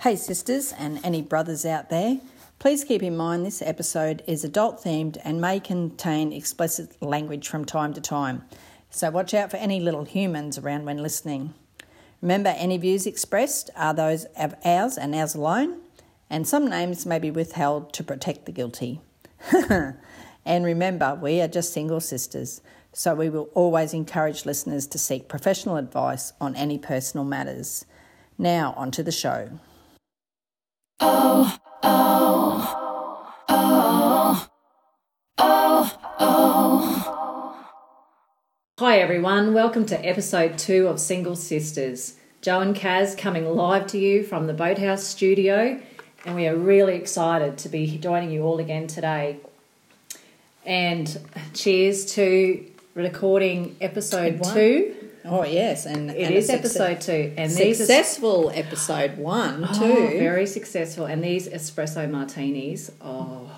Hey, 0.00 0.14
sisters, 0.16 0.74
and 0.78 1.00
any 1.02 1.22
brothers 1.22 1.64
out 1.64 1.88
there, 1.88 2.20
please 2.58 2.84
keep 2.84 3.02
in 3.02 3.16
mind 3.16 3.46
this 3.46 3.62
episode 3.62 4.22
is 4.26 4.44
adult 4.44 4.84
themed 4.84 5.16
and 5.24 5.40
may 5.40 5.58
contain 5.58 6.34
explicit 6.34 7.02
language 7.02 7.48
from 7.48 7.64
time 7.64 7.94
to 7.94 8.00
time. 8.00 8.44
So 8.90 9.10
watch 9.10 9.32
out 9.32 9.50
for 9.50 9.56
any 9.56 9.80
little 9.80 10.04
humans 10.04 10.58
around 10.58 10.84
when 10.84 10.98
listening. 10.98 11.54
Remember, 12.20 12.50
any 12.50 12.76
views 12.76 13.06
expressed 13.06 13.70
are 13.74 13.94
those 13.94 14.26
of 14.38 14.54
ours 14.66 14.98
and 14.98 15.14
ours 15.14 15.34
alone, 15.34 15.80
and 16.28 16.46
some 16.46 16.68
names 16.68 17.06
may 17.06 17.18
be 17.18 17.30
withheld 17.30 17.94
to 17.94 18.04
protect 18.04 18.44
the 18.44 18.52
guilty. 18.52 19.00
and 20.44 20.64
remember, 20.64 21.18
we 21.20 21.40
are 21.40 21.48
just 21.48 21.72
single 21.72 22.00
sisters, 22.00 22.60
so 22.92 23.14
we 23.14 23.30
will 23.30 23.48
always 23.54 23.94
encourage 23.94 24.44
listeners 24.44 24.86
to 24.88 24.98
seek 24.98 25.26
professional 25.26 25.76
advice 25.78 26.34
on 26.38 26.54
any 26.54 26.76
personal 26.76 27.24
matters. 27.24 27.86
Now, 28.38 28.74
on 28.76 28.90
to 28.92 29.02
the 29.02 29.10
show. 29.10 29.58
Oh, 30.98 31.58
oh, 31.82 33.34
oh, 33.48 34.48
oh, 35.38 35.98
oh. 36.18 37.66
Hi 38.78 38.98
everyone, 38.98 39.52
welcome 39.52 39.84
to 39.86 40.06
episode 40.06 40.56
two 40.56 40.88
of 40.88 40.98
Single 40.98 41.36
Sisters. 41.36 42.14
Joe 42.40 42.60
and 42.60 42.74
Kaz 42.74 43.18
coming 43.18 43.44
live 43.44 43.86
to 43.88 43.98
you 43.98 44.22
from 44.22 44.46
the 44.46 44.54
Boathouse 44.54 45.04
studio, 45.04 45.78
and 46.24 46.34
we 46.34 46.46
are 46.46 46.56
really 46.56 46.94
excited 46.94 47.58
to 47.58 47.68
be 47.68 47.98
joining 47.98 48.30
you 48.30 48.44
all 48.44 48.58
again 48.58 48.86
today. 48.86 49.36
And 50.64 51.18
cheers 51.52 52.14
to 52.14 52.64
recording 52.94 53.76
episode 53.82 54.42
two. 54.44 54.95
Oh 55.28 55.44
yes, 55.44 55.86
and 55.86 56.10
It 56.10 56.22
and 56.26 56.34
is 56.34 56.48
episode 56.50 57.00
two, 57.00 57.32
and 57.36 57.50
these 57.50 57.80
are 57.80 57.84
successful 57.84 58.50
episode 58.54 59.18
one 59.18 59.66
too. 59.74 60.18
very 60.18 60.46
successful. 60.46 61.06
And 61.06 61.22
these 61.22 61.48
espresso 61.48 62.08
martinis, 62.10 62.90
oh, 63.00 63.50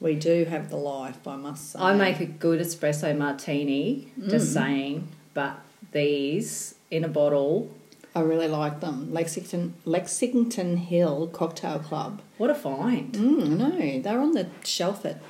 we 0.00 0.14
do 0.14 0.44
have 0.44 0.70
the 0.70 0.76
life, 0.76 1.26
I 1.26 1.36
must 1.36 1.72
say. 1.72 1.78
I 1.78 1.94
make 1.94 2.20
a 2.20 2.26
good 2.26 2.60
espresso 2.60 3.16
martini. 3.16 4.12
Mm. 4.18 4.30
Just 4.30 4.52
saying, 4.52 5.08
but 5.34 5.58
these 5.92 6.74
in 6.90 7.04
a 7.04 7.08
bottle, 7.08 7.70
I 8.14 8.20
really 8.20 8.48
like 8.48 8.80
them. 8.80 9.12
Lexington 9.12 9.74
Lexington 9.84 10.76
Hill 10.76 11.28
Cocktail 11.32 11.78
Club. 11.78 12.20
what 12.38 12.50
a 12.50 12.54
find! 12.54 13.12
Mm, 13.14 13.42
I 13.44 13.48
know 13.78 14.00
they're 14.00 14.20
on 14.20 14.32
the 14.32 14.48
shelf 14.64 15.04
at 15.06 15.20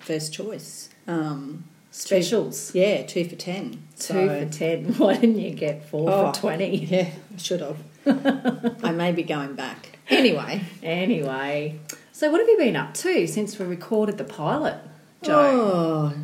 First 0.00 0.32
Choice. 0.34 0.90
Um, 1.06 1.64
Specials. 1.96 2.74
yeah, 2.74 3.02
two 3.04 3.24
for 3.24 3.36
ten. 3.36 3.82
Two 3.98 4.14
So- 4.14 4.28
for 4.40 4.52
ten. 4.52 4.84
Why 4.98 5.14
didn't 5.14 5.38
you 5.38 5.50
get 5.52 5.88
four 5.88 6.10
Oh. 6.10 6.32
for 6.32 6.40
twenty? 6.40 6.76
Yeah, 6.86 7.08
I 7.32 7.38
should 7.38 7.60
have. 7.60 7.76
I 8.84 8.90
may 8.90 9.12
be 9.12 9.22
going 9.22 9.54
back. 9.54 9.98
Anyway, 10.10 10.62
Anyway, 10.82 11.78
so 12.12 12.30
what 12.30 12.40
have 12.40 12.48
you 12.48 12.58
been 12.58 12.76
up 12.76 12.92
to 12.94 13.26
since 13.26 13.58
we 13.58 13.64
recorded 13.64 14.18
the 14.18 14.24
pilot, 14.24 14.76
Joe? 15.22 15.32
Oh, 16.12 16.14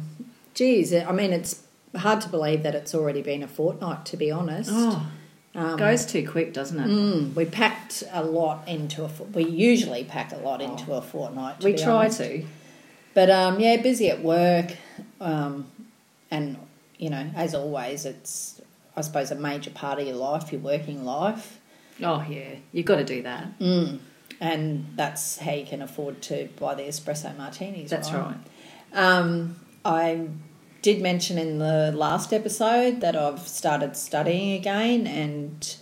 geez. 0.54 0.92
I 0.92 1.10
mean, 1.12 1.32
it's 1.32 1.62
hard 1.96 2.20
to 2.22 2.28
believe 2.28 2.62
that 2.64 2.74
it's 2.74 2.94
already 2.94 3.22
been 3.22 3.42
a 3.42 3.48
fortnight, 3.48 4.04
to 4.06 4.16
be 4.18 4.30
honest. 4.30 4.70
Oh, 4.72 5.06
Um, 5.54 5.76
goes 5.78 6.04
too 6.04 6.28
quick, 6.28 6.52
doesn't 6.52 6.78
it? 6.78 6.86
Mm, 6.88 7.34
we 7.34 7.44
packed 7.46 8.02
a 8.12 8.22
lot 8.22 8.68
into 8.68 9.04
a. 9.04 9.08
We 9.32 9.44
usually 9.46 10.04
pack 10.04 10.32
a 10.32 10.36
lot 10.38 10.60
into 10.60 10.92
a 10.92 11.00
fortnight. 11.00 11.60
To 11.60 11.66
we 11.66 11.72
try 11.74 12.04
honest. 12.06 12.18
to. 12.18 12.44
but 13.14 13.30
um, 13.30 13.58
yeah, 13.60 13.76
busy 13.80 14.10
at 14.10 14.22
work, 14.22 14.76
um, 15.20 15.66
and 16.30 16.56
you 16.98 17.10
know, 17.10 17.30
as 17.34 17.54
always, 17.54 18.04
it's 18.04 18.60
I 18.96 19.00
suppose 19.02 19.30
a 19.30 19.34
major 19.36 19.70
part 19.70 19.98
of 19.98 20.06
your 20.06 20.16
life, 20.16 20.52
your 20.52 20.60
working 20.60 21.04
life, 21.04 21.60
Oh 22.02 22.24
yeah, 22.28 22.54
you've 22.72 22.86
got 22.86 22.96
to 22.96 23.04
do 23.04 23.22
that. 23.22 23.58
mm. 23.58 23.98
and 24.40 24.86
that's 24.96 25.38
how 25.38 25.52
you 25.52 25.66
can 25.66 25.82
afford 25.82 26.22
to 26.22 26.48
buy 26.58 26.74
the 26.74 26.82
espresso 26.82 27.36
martinis. 27.36 27.90
That's 27.90 28.12
right. 28.12 28.36
Um, 28.92 29.56
I 29.84 30.28
did 30.82 31.02
mention 31.02 31.38
in 31.38 31.58
the 31.58 31.92
last 31.92 32.32
episode 32.32 33.00
that 33.02 33.16
I've 33.16 33.46
started 33.46 33.96
studying 33.96 34.52
again 34.52 35.06
and 35.06 35.76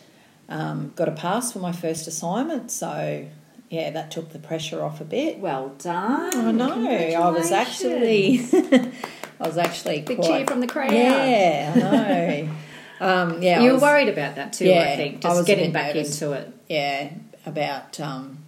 um, 0.49 0.93
got 0.97 1.09
a 1.09 1.13
pass 1.13 1.53
for 1.53 1.61
my 1.61 1.73
first 1.73 2.07
assignment. 2.07 2.71
So, 2.71 3.27
yeah, 3.71 3.91
that 3.91 4.11
took 4.11 4.31
the 4.31 4.39
pressure 4.39 4.83
off 4.83 5.01
a 5.01 5.05
bit. 5.05 5.39
Well 5.39 5.71
done. 5.79 6.35
I 6.35 6.53
know. 6.53 6.89
I 6.89 7.29
was 7.31 7.51
actually, 7.53 8.41
I 8.53 8.91
was 9.47 9.59
actually 9.59 10.01
Big 10.03 10.19
quite, 10.19 10.29
cheer 10.29 10.47
from 10.47 10.61
the 10.61 10.67
crowd. 10.67 10.93
Yeah, 10.93 11.73
I 11.75 11.79
know. 11.81 12.51
um, 13.07 13.43
yeah, 13.43 13.59
I 13.61 13.63
you 13.63 13.69
were 13.69 13.75
was- 13.75 13.83
worried 13.83 14.09
about 14.09 14.37
that 14.37 14.53
too. 14.55 14.67
Yeah, 14.67 14.91
I 14.93 14.97
think 14.97 15.25
I 15.25 15.29
was 15.29 15.39
just 15.39 15.49
a 15.49 15.55
getting 15.55 15.73
back 15.73 15.95
nervous. 15.95 16.21
into 16.21 16.33
it. 16.35 16.53
yeah, 16.69 17.11
about 17.47 17.99
um, 18.01 18.39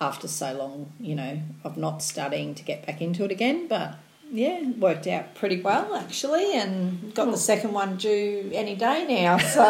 after 0.00 0.28
so 0.28 0.52
long, 0.54 0.92
you 0.98 1.14
know, 1.14 1.40
of 1.62 1.76
not 1.76 2.02
studying 2.02 2.54
to 2.54 2.62
get 2.64 2.86
back 2.86 3.00
into 3.00 3.24
it 3.24 3.30
again. 3.30 3.68
But 3.68 3.96
yeah, 4.34 4.68
worked 4.78 5.06
out 5.06 5.36
pretty 5.36 5.60
well 5.62 5.94
actually, 5.94 6.54
and 6.56 7.14
got 7.14 7.30
the 7.30 7.36
second 7.36 7.72
one 7.72 7.96
due 7.96 8.50
any 8.52 8.74
day 8.74 9.06
now. 9.08 9.38
So 9.54 9.62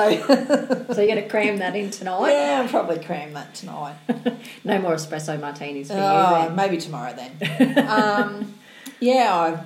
So 0.94 1.02
you're 1.02 1.14
going 1.14 1.22
to 1.22 1.28
cram 1.28 1.58
that 1.58 1.76
in 1.76 1.91
tonight. 1.91 2.30
yeah, 2.32 2.62
I'll 2.62 2.69
probably 2.69 2.98
cram 3.04 3.34
that 3.34 3.54
tonight. 3.54 3.97
No 4.64 4.78
more 4.80 4.94
espresso 4.94 5.38
martinis 5.38 5.88
for 5.88 5.94
you. 5.94 6.00
Oh, 6.00 6.44
then. 6.47 6.56
maybe 6.56 6.78
tomorrow 6.78 7.14
then. 7.14 7.78
um, 7.88 8.54
yeah, 9.00 9.34
I 9.34 9.64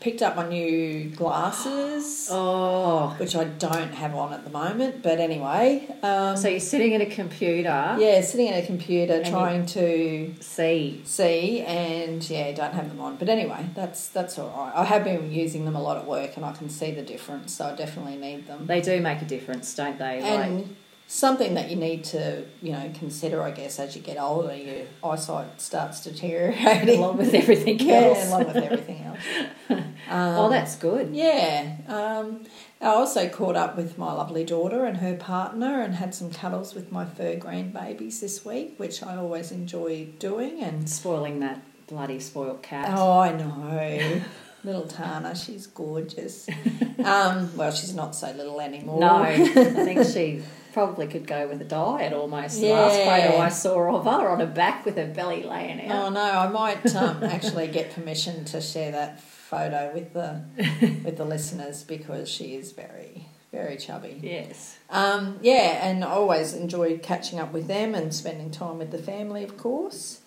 picked 0.00 0.22
up 0.22 0.36
my 0.36 0.46
new 0.48 1.10
glasses. 1.10 2.28
Oh, 2.30 3.14
Which 3.18 3.34
I 3.34 3.44
don't 3.44 3.92
have 3.94 4.14
on 4.14 4.32
at 4.32 4.44
the 4.44 4.50
moment, 4.50 5.02
but 5.02 5.18
anyway. 5.18 5.88
Um, 6.02 6.36
so 6.36 6.48
you're 6.48 6.60
sitting 6.60 6.94
at 6.94 7.00
a 7.00 7.06
computer. 7.06 7.96
yeah, 7.98 8.20
sitting 8.20 8.48
at 8.48 8.62
a 8.62 8.66
computer 8.66 9.24
trying 9.24 9.66
to 9.66 10.34
See, 10.40 11.00
see 11.04 11.60
and 11.62 12.28
yeah 12.28 12.52
don't 12.52 12.72
have 12.74 12.88
them 12.88 13.00
on 13.00 13.16
but 13.16 13.28
anyway 13.28 13.66
that's 13.74 14.08
that's 14.08 14.38
all 14.38 14.48
right 14.56 14.72
i 14.74 14.84
have 14.84 15.04
been 15.04 15.32
using 15.32 15.64
them 15.64 15.76
a 15.76 15.82
lot 15.82 15.96
at 15.96 16.06
work 16.06 16.36
and 16.36 16.44
i 16.44 16.52
can 16.52 16.68
see 16.68 16.90
the 16.90 17.02
difference 17.02 17.54
so 17.54 17.66
i 17.66 17.74
definitely 17.74 18.16
need 18.16 18.46
them 18.46 18.66
they 18.66 18.80
do 18.80 19.00
make 19.00 19.20
a 19.22 19.24
difference, 19.24 19.74
don't 19.74 19.98
they? 19.98 20.20
and 20.20 20.76
something 21.08 21.54
that 21.54 21.70
you 21.70 21.76
need 21.76 22.02
to 22.02 22.44
you 22.60 22.72
know 22.72 22.90
consider 22.98 23.40
i 23.40 23.50
guess 23.50 23.78
as 23.78 23.94
you 23.94 24.02
get 24.02 24.18
older 24.18 24.54
your 24.54 24.84
eyesight 25.04 25.60
starts 25.60 26.02
deteriorating 26.02 26.98
along 26.98 27.16
with 27.16 27.32
everything 27.32 27.78
yeah 27.78 27.94
else. 27.94 28.28
along 28.28 28.46
with 28.46 28.56
everything 28.56 29.04
else 29.04 29.20
oh, 30.10 30.50
that's 30.50 30.74
good. 30.76 31.14
yeah 31.14 31.76
um, 31.86 32.40
i 32.80 32.86
also 32.86 33.28
caught 33.28 33.54
up 33.54 33.76
with 33.76 33.96
my 33.96 34.12
lovely 34.12 34.44
daughter 34.44 34.84
and 34.84 34.96
her 34.96 35.14
partner 35.14 35.80
and 35.80 35.94
had 35.94 36.12
some 36.12 36.30
cuddles 36.30 36.74
with 36.74 36.90
my 36.90 37.04
fur 37.04 37.36
grandbabies 37.36 38.18
this 38.20 38.44
week 38.44 38.74
which 38.78 39.00
i 39.02 39.16
always 39.16 39.52
enjoy 39.52 40.06
doing 40.18 40.60
and 40.60 40.90
Spoiling 40.90 41.40
that 41.40 41.60
bloody 41.86 42.18
spoiled 42.20 42.62
cat. 42.62 42.92
Oh, 42.96 43.20
I 43.20 43.32
know. 43.32 44.22
little 44.64 44.86
Tana, 44.86 45.34
she's 45.36 45.66
gorgeous. 45.66 46.48
Um, 46.96 47.54
well, 47.56 47.70
she's 47.70 47.94
not 47.94 48.16
so 48.16 48.32
little 48.32 48.58
anymore. 48.58 48.98
No, 48.98 49.16
I 49.22 49.46
think 49.46 50.06
she 50.06 50.42
probably 50.76 51.06
could 51.06 51.26
go 51.26 51.48
with 51.48 51.58
a 51.62 51.64
diet 51.64 52.12
almost. 52.12 52.60
The 52.60 52.68
Last 52.68 52.98
photo 52.98 53.38
I 53.38 53.48
saw 53.48 53.96
of 53.96 54.04
her 54.04 54.28
on 54.28 54.40
her 54.40 54.46
back 54.46 54.84
with 54.84 54.98
her 54.98 55.06
belly 55.06 55.42
laying 55.42 55.80
out. 55.88 56.08
Oh 56.08 56.10
no, 56.10 56.20
I 56.20 56.48
might 56.48 56.94
um, 56.94 57.24
actually 57.24 57.68
get 57.68 57.94
permission 57.94 58.44
to 58.44 58.60
share 58.60 58.92
that 58.92 59.18
photo 59.22 59.90
with 59.94 60.12
the 60.12 60.42
with 61.02 61.16
the 61.16 61.24
listeners 61.24 61.82
because 61.82 62.28
she 62.28 62.56
is 62.56 62.72
very 62.72 63.26
very 63.52 63.78
chubby. 63.78 64.20
Yes. 64.22 64.76
Um, 64.90 65.38
yeah, 65.40 65.88
and 65.88 66.04
I 66.04 66.08
always 66.08 66.52
enjoy 66.52 66.98
catching 66.98 67.40
up 67.40 67.54
with 67.54 67.68
them 67.68 67.94
and 67.94 68.12
spending 68.12 68.50
time 68.50 68.76
with 68.76 68.90
the 68.90 68.98
family, 68.98 69.44
of 69.44 69.56
course. 69.56 70.20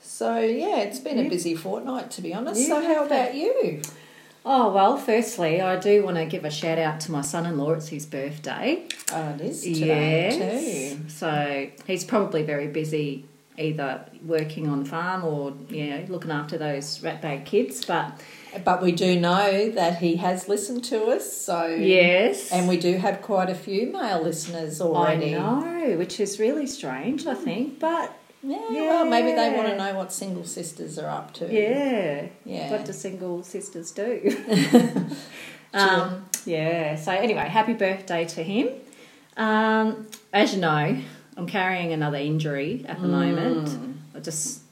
So 0.00 0.38
yeah, 0.38 0.78
it's 0.78 0.98
been 0.98 1.18
a 1.18 1.28
busy 1.28 1.54
fortnight 1.54 2.10
to 2.12 2.22
be 2.22 2.32
honest. 2.32 2.66
So 2.66 2.80
how 2.80 3.04
about 3.04 3.34
you? 3.34 3.82
Oh, 4.44 4.72
well, 4.72 4.96
firstly, 4.96 5.60
I 5.60 5.78
do 5.78 6.02
want 6.02 6.16
to 6.16 6.24
give 6.24 6.44
a 6.44 6.50
shout 6.50 6.78
out 6.78 7.00
to 7.00 7.12
my 7.12 7.20
son 7.20 7.46
in 7.46 7.58
law. 7.58 7.72
It's 7.72 7.88
his 7.88 8.06
birthday. 8.06 8.86
Oh, 9.12 9.30
it 9.34 9.40
is 9.42 9.62
today 9.62 10.96
too. 10.96 11.08
So 11.10 11.68
he's 11.86 12.04
probably 12.04 12.42
very 12.42 12.68
busy 12.68 13.26
either 13.58 14.06
working 14.24 14.68
on 14.68 14.84
the 14.84 14.88
farm 14.88 15.24
or, 15.24 15.52
you 15.68 15.90
know, 15.90 16.04
looking 16.08 16.30
after 16.30 16.56
those 16.56 17.02
rat 17.02 17.20
bag 17.20 17.44
kids. 17.44 17.84
But 17.84 18.18
But 18.64 18.82
we 18.82 18.92
do 18.92 19.20
know 19.20 19.70
that 19.70 19.98
he 19.98 20.16
has 20.16 20.48
listened 20.48 20.84
to 20.84 21.06
us, 21.06 21.30
so 21.32 21.66
yes. 21.66 22.50
and 22.50 22.66
we 22.68 22.78
do 22.78 22.96
have 22.96 23.20
quite 23.20 23.50
a 23.50 23.54
few 23.54 23.92
male 23.92 24.22
listeners 24.22 24.80
I 24.80 24.84
already. 24.84 25.32
know, 25.32 25.96
which 25.98 26.18
is 26.18 26.40
really 26.40 26.66
strange, 26.66 27.26
I 27.26 27.34
hmm. 27.34 27.44
think. 27.44 27.78
But 27.78 28.16
Yeah, 28.42 28.58
well, 28.70 29.04
maybe 29.04 29.32
they 29.32 29.50
want 29.54 29.68
to 29.68 29.76
know 29.76 29.94
what 29.94 30.12
single 30.12 30.44
sisters 30.44 30.98
are 30.98 31.10
up 31.10 31.34
to. 31.34 31.52
yeah, 31.52 32.26
Yeah. 32.44 32.70
what 32.70 32.84
do 32.86 32.92
single 32.92 33.42
sisters 33.42 33.90
do? 33.90 34.34
um, 35.74 36.24
yeah, 36.46 36.96
so 36.96 37.12
anyway, 37.12 37.48
happy 37.48 37.74
birthday 37.74 38.24
to 38.26 38.42
him. 38.42 38.68
Um, 39.36 40.06
as 40.32 40.54
you 40.54 40.60
know, 40.60 40.96
I'm 41.36 41.46
carrying 41.46 41.92
another 41.92 42.18
injury 42.18 42.84
at 42.88 43.00
the 43.00 43.08
moment. 43.08 43.68
Mm. 43.68 43.94
I 44.16 44.20
just, 44.20 44.62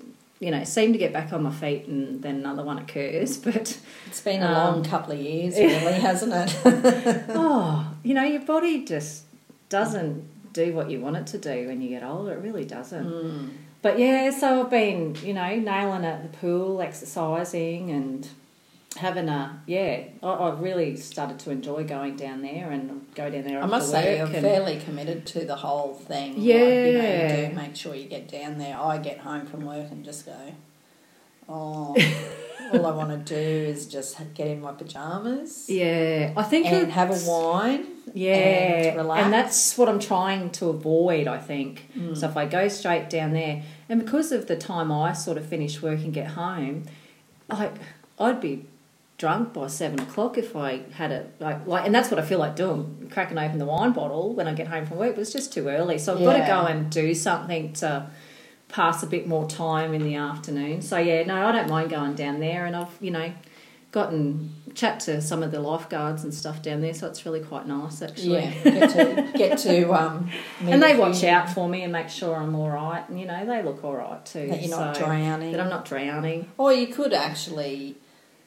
you 0.41 0.51
know, 0.51 0.65
seem 0.65 0.93
to 0.93 0.99
get 0.99 1.13
back 1.13 1.33
on 1.33 1.43
my 1.43 1.53
feet 1.53 1.87
and 1.87 2.23
then 2.23 2.37
another 2.37 2.63
one 2.65 2.79
occurs. 2.79 3.37
But, 3.45 3.79
It's 4.07 4.21
been 4.21 4.43
a 4.43 4.47
Um, 4.47 4.53
long 4.55 4.85
couple 4.85 5.13
of 5.13 5.21
years, 5.21 5.57
really, 5.57 5.93
hasn't 6.01 6.33
it? 6.35 7.25
oh, 7.31 7.87
you 8.03 8.15
know, 8.15 8.25
your 8.25 8.43
body 8.43 8.85
just 8.85 9.25
doesn't 9.69 10.25
do 10.65 10.73
what 10.75 10.91
you 10.91 11.01
want 11.01 11.17
it 11.17 11.27
to 11.29 11.39
do 11.39 11.69
when 11.69 11.81
you 11.83 11.89
get 11.89 12.03
older. 12.03 12.33
It 12.33 12.41
really 12.43 12.65
doesn't. 12.65 13.05
Hmm. 13.05 13.49
But 13.81 13.99
yeah, 13.99 14.31
so 14.31 14.63
I've 14.63 14.71
been, 14.71 15.17
you 15.23 15.33
know, 15.33 15.55
nailing 15.55 16.03
it 16.05 16.07
at 16.09 16.23
the 16.33 16.37
pool, 16.39 16.83
exercising, 16.83 17.91
and 17.91 18.29
having 18.97 19.29
a 19.29 19.63
yeah. 19.67 20.03
I, 20.23 20.29
I've 20.29 20.61
really 20.61 20.97
started 20.97 21.39
to 21.41 21.51
enjoy 21.53 21.85
going 21.85 22.17
down 22.17 22.43
there 22.43 22.71
and 22.71 23.07
go 23.15 23.31
down 23.31 23.45
there. 23.45 23.63
I 23.63 23.67
must 23.67 23.91
say, 23.91 24.19
and- 24.19 24.33
fairly 24.33 24.81
committed 24.81 25.27
to 25.27 25.45
the 25.45 25.57
whole 25.57 25.95
thing. 25.95 26.35
Like, 26.35 26.43
you 26.43 26.55
know, 26.55 26.65
Yeah. 26.67 27.41
you 27.43 27.49
do 27.51 27.55
make 27.55 27.77
sure 27.77 27.95
you 27.95 28.09
get 28.09 28.29
down 28.29 28.59
there. 28.59 28.77
I 28.77 28.99
get 28.99 29.19
home 29.19 29.47
from 29.47 29.65
work 29.65 29.91
and 29.93 30.05
just 30.05 30.27
go, 30.27 30.37
oh, 31.49 31.95
all 32.73 32.87
I 32.87 32.95
want 32.95 33.11
to 33.27 33.35
do 33.35 33.71
is 33.71 33.87
just 33.87 34.17
get 34.35 34.47
in 34.47 34.61
my 34.61 34.73
pajamas 34.73 35.69
Yeah, 35.69 36.33
I 36.37 36.43
think 36.43 36.67
and 36.67 36.91
have 36.93 37.11
a 37.11 37.31
wine. 37.31 37.87
Yeah, 38.15 38.33
and 38.35 38.97
relax. 38.97 39.25
and 39.25 39.33
that's 39.33 39.77
what 39.79 39.89
I'm 39.89 40.01
trying 40.01 40.51
to 40.53 40.71
avoid. 40.71 41.29
I 41.29 41.39
think 41.39 41.89
Mm. 41.97 42.17
so. 42.17 42.29
If 42.29 42.37
I 42.37 42.47
go 42.47 42.69
straight 42.69 43.11
down 43.11 43.33
there, 43.33 43.63
and 43.89 44.01
because 44.05 44.33
of 44.33 44.47
the 44.47 44.57
time 44.57 44.91
I 44.91 45.13
sort 45.13 45.37
of 45.37 45.45
finish 45.47 45.83
work 45.83 46.01
and 46.01 46.13
get 46.13 46.29
home, 46.29 46.85
like 47.51 47.73
I'd 48.19 48.41
be 48.41 48.65
drunk 49.19 49.53
by 49.53 49.67
seven 49.67 49.99
o'clock 50.01 50.39
if 50.39 50.55
I 50.55 50.83
had 50.93 51.11
it 51.11 51.35
like 51.41 51.67
like, 51.67 51.85
and 51.87 51.95
that's 51.95 52.11
what 52.11 52.19
I 52.19 52.23
feel 52.25 52.39
like 52.39 52.57
doing, 52.57 53.11
cracking 53.13 53.37
open 53.39 53.59
the 53.59 53.67
wine 53.67 53.93
bottle 53.93 54.33
when 54.35 54.47
I 54.49 54.55
get 54.55 54.69
home 54.69 54.87
from 54.87 54.97
work. 54.99 55.15
But 55.17 55.23
it's 55.23 55.33
just 55.33 55.53
too 55.53 55.69
early, 55.69 55.99
so 55.99 56.15
I've 56.17 56.25
got 56.25 56.35
to 56.39 56.47
go 56.47 56.67
and 56.67 56.91
do 56.91 57.15
something 57.15 57.73
to 57.75 58.07
pass 58.69 59.03
a 59.03 59.07
bit 59.07 59.27
more 59.27 59.49
time 59.49 59.95
in 59.95 60.03
the 60.03 60.15
afternoon. 60.15 60.83
So 60.83 60.99
yeah, 60.99 61.25
no, 61.25 61.47
I 61.47 61.53
don't 61.53 61.69
mind 61.69 61.91
going 61.91 62.15
down 62.15 62.41
there, 62.41 62.67
and 62.67 62.77
I've 62.77 62.97
you 63.01 63.11
know 63.11 63.33
gotten 63.91 64.55
chat 64.75 65.01
to 65.01 65.21
some 65.21 65.43
of 65.43 65.51
the 65.51 65.59
lifeguards 65.61 66.23
and 66.23 66.33
stuff 66.33 66.63
down 66.63 66.81
there, 66.83 66.93
so 66.95 67.07
it's 67.07 67.25
really 67.25 67.41
quite 67.41 67.67
nice 67.67 68.03
actually. 68.03 68.43
Yeah, 68.43 68.63
get 68.65 68.91
to 68.91 69.39
get 69.39 69.59
to 69.61 69.93
um, 69.95 70.31
And 70.61 70.83
they 70.83 70.97
watch 70.97 71.25
out 71.25 71.49
for 71.51 71.69
me 71.69 71.83
and 71.83 71.93
make 71.93 72.09
sure 72.09 72.37
I'm 72.37 72.55
all 72.55 72.71
right, 72.71 73.09
and 73.09 73.19
you 73.19 73.27
know 73.27 73.45
they 73.47 73.63
look 73.63 73.83
all 73.85 73.95
right 73.97 74.25
too. 74.25 74.49
that 74.49 74.63
you're 74.63 74.79
not 74.79 74.97
drowning. 74.97 75.53
That 75.53 75.61
I'm 75.61 75.71
not 75.71 75.85
drowning. 75.85 76.51
Or 76.59 76.73
you 76.73 76.89
could 76.89 77.13
actually, 77.13 77.97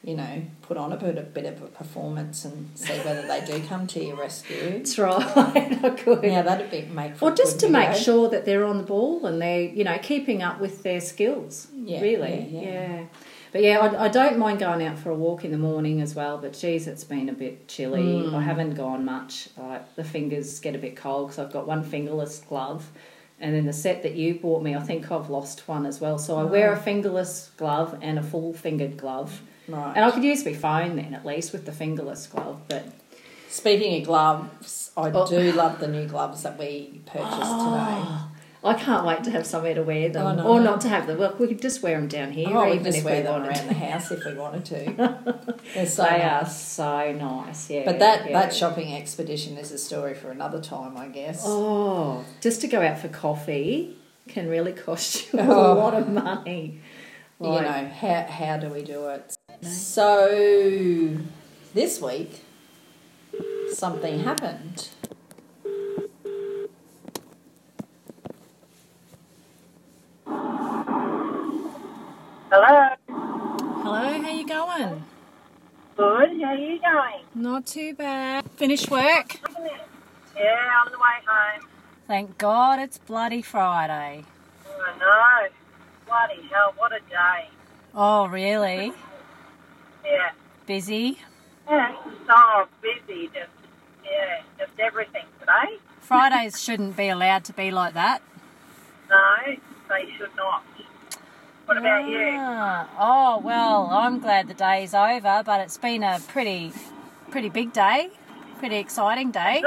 you 0.04 0.14
know, 0.16 0.42
put 0.62 0.76
on 0.76 0.92
a 0.92 0.96
bit, 0.96 1.16
a 1.16 1.22
bit 1.22 1.44
of 1.46 1.62
a 1.62 1.66
performance 1.66 2.44
and 2.44 2.70
see 2.74 2.92
whether 3.00 3.26
they 3.26 3.44
do 3.46 3.62
come 3.68 3.86
to 3.88 4.04
your 4.04 4.16
rescue. 4.16 4.70
That's 4.78 4.98
right. 4.98 5.24
I 5.84 5.90
could. 5.90 6.24
Yeah, 6.24 6.42
that'd 6.42 6.70
be 6.70 6.82
make 6.82 7.16
for 7.16 7.30
Or 7.30 7.34
just 7.34 7.60
to 7.60 7.66
good 7.66 7.72
make 7.72 7.94
sure 7.94 8.28
that 8.30 8.44
they're 8.44 8.64
on 8.64 8.78
the 8.78 8.84
ball 8.84 9.24
and 9.26 9.40
they're, 9.40 9.60
you 9.62 9.84
know, 9.84 9.98
keeping 10.02 10.42
up 10.42 10.60
with 10.60 10.82
their 10.82 11.00
skills. 11.00 11.68
Yeah, 11.74 12.00
really. 12.00 12.48
yeah, 12.50 12.60
Yeah. 12.60 12.70
yeah. 12.96 13.04
But 13.52 13.62
yeah, 13.62 13.78
I, 13.80 14.04
I 14.04 14.08
don't 14.08 14.38
mind 14.38 14.60
going 14.60 14.82
out 14.82 14.98
for 14.98 15.10
a 15.10 15.14
walk 15.14 15.44
in 15.44 15.52
the 15.52 15.58
morning 15.58 16.00
as 16.00 16.14
well. 16.14 16.38
But 16.38 16.54
geez, 16.54 16.86
it's 16.86 17.04
been 17.04 17.28
a 17.28 17.34
bit 17.34 17.68
chilly. 17.68 18.02
Mm. 18.02 18.34
I 18.34 18.40
haven't 18.40 18.74
gone 18.74 19.04
much. 19.04 19.50
Like 19.58 19.94
the 19.94 20.04
fingers 20.04 20.58
get 20.58 20.74
a 20.74 20.78
bit 20.78 20.96
cold 20.96 21.28
because 21.28 21.38
I've 21.38 21.52
got 21.52 21.66
one 21.66 21.84
fingerless 21.84 22.38
glove, 22.38 22.90
and 23.38 23.54
then 23.54 23.66
the 23.66 23.72
set 23.74 24.02
that 24.04 24.14
you 24.14 24.36
bought 24.36 24.62
me, 24.62 24.74
I 24.74 24.80
think 24.80 25.12
I've 25.12 25.28
lost 25.28 25.68
one 25.68 25.84
as 25.84 26.00
well. 26.00 26.18
So 26.18 26.38
I 26.38 26.44
wear 26.44 26.72
a 26.72 26.76
fingerless 26.78 27.50
glove 27.58 27.98
and 28.00 28.18
a 28.18 28.22
full 28.22 28.54
fingered 28.54 28.96
glove, 28.96 29.42
Right. 29.68 29.92
and 29.96 30.04
I 30.04 30.10
could 30.10 30.24
use 30.24 30.44
my 30.44 30.52
phone 30.54 30.96
then 30.96 31.14
at 31.14 31.24
least 31.24 31.52
with 31.52 31.66
the 31.66 31.72
fingerless 31.72 32.26
glove. 32.26 32.60
But 32.68 32.84
Speaking 33.48 34.00
of 34.00 34.06
gloves, 34.06 34.90
I 34.96 35.10
Oh. 35.10 35.26
do 35.26 35.52
love 35.52 35.78
the 35.78 35.86
new 35.88 36.06
gloves 36.06 36.42
that 36.42 36.58
we 36.58 37.00
purchased 37.04 37.28
ah. 37.30 38.28
today. 38.30 38.38
I 38.64 38.74
can't 38.74 39.04
wait 39.04 39.24
to 39.24 39.30
have 39.32 39.44
somewhere 39.44 39.74
to 39.74 39.82
wear 39.82 40.08
them, 40.08 40.24
I 40.26 40.34
know. 40.36 40.46
or 40.46 40.60
not 40.60 40.80
to 40.82 40.88
have 40.88 41.06
them. 41.08 41.18
Well, 41.18 41.34
we 41.38 41.48
could 41.48 41.60
just 41.60 41.82
wear 41.82 41.98
them 41.98 42.06
down 42.08 42.30
here. 42.32 42.48
Oh, 42.48 42.64
we 42.64 42.72
even 42.74 42.84
just 42.84 42.98
if 42.98 43.04
wear 43.04 43.16
we 43.16 43.22
them 43.22 43.42
wanted 43.42 43.56
around 43.56 43.66
the 43.68 43.74
house 43.74 44.10
if 44.12 44.24
we 44.24 44.34
wanted 44.34 44.64
to. 44.66 45.56
They're 45.74 45.84
so 45.86 46.04
they 46.04 46.22
are 46.22 46.42
nice. 46.42 46.56
so 46.64 47.12
nice, 47.12 47.68
yeah. 47.70 47.82
But 47.84 47.98
that, 47.98 48.26
yeah. 48.30 48.32
that 48.40 48.54
shopping 48.54 48.94
expedition 48.94 49.58
is 49.58 49.72
a 49.72 49.78
story 49.78 50.14
for 50.14 50.30
another 50.30 50.60
time, 50.60 50.96
I 50.96 51.08
guess. 51.08 51.42
Oh, 51.44 52.24
just 52.40 52.60
to 52.62 52.68
go 52.68 52.80
out 52.80 52.98
for 53.00 53.08
coffee 53.08 53.96
can 54.28 54.48
really 54.48 54.72
cost 54.72 55.32
you 55.32 55.38
Oh. 55.42 55.72
a 55.72 55.74
lot 55.74 55.94
of 55.94 56.08
money. 56.08 56.80
you 57.40 57.48
know, 57.50 57.90
how, 58.00 58.26
how 58.30 58.56
do 58.58 58.68
we 58.68 58.82
do 58.82 59.08
it? 59.08 59.34
So, 59.62 61.16
this 61.72 62.00
week, 62.00 62.42
something 63.70 64.18
happened. 64.18 64.88
Hello. 72.50 72.88
Hello, 73.08 74.22
how 74.22 74.30
you 74.30 74.46
going? 74.46 75.04
Good. 75.96 76.42
How 76.42 76.48
are 76.48 76.56
you 76.56 76.80
going? 76.80 77.24
Not 77.36 77.64
too 77.64 77.94
bad. 77.94 78.50
Finished 78.56 78.90
work? 78.90 79.38
Yeah, 80.36 80.82
on 80.84 80.90
the 80.90 80.98
way 80.98 81.20
home. 81.24 81.68
Thank 82.08 82.36
God 82.36 82.80
it's 82.80 82.98
bloody 82.98 83.42
Friday. 83.42 84.24
I 84.66 84.98
know. 84.98 85.48
Bloody 86.06 86.48
hell, 86.50 86.74
what 86.76 86.90
a 86.92 86.98
day. 87.08 87.48
Oh, 87.94 88.26
really? 88.26 88.92
Yeah. 90.04 90.30
Busy? 90.66 91.18
Yeah, 91.68 91.94
so 92.26 92.68
busy. 92.80 93.26
Just, 93.34 93.50
yeah, 94.04 94.42
just 94.58 94.78
everything 94.78 95.24
today. 95.40 95.78
Fridays 96.00 96.60
shouldn't 96.62 96.96
be 96.96 97.08
allowed 97.08 97.44
to 97.44 97.52
be 97.52 97.70
like 97.70 97.94
that. 97.94 98.22
No, 99.08 99.16
they 99.88 100.10
should 100.16 100.34
not. 100.36 100.64
What 101.66 101.76
about 101.76 102.08
you? 102.08 102.18
Ah, 102.38 102.88
Oh, 102.98 103.38
well, 103.38 103.88
I'm 103.90 104.18
glad 104.18 104.48
the 104.48 104.54
day's 104.54 104.94
over, 104.94 105.42
but 105.44 105.60
it's 105.60 105.78
been 105.78 106.02
a 106.02 106.20
pretty 106.28 106.72
pretty 107.30 107.48
big 107.48 107.72
day. 107.72 108.10
Pretty 108.58 108.76
exciting 108.76 109.30
day. 109.30 109.62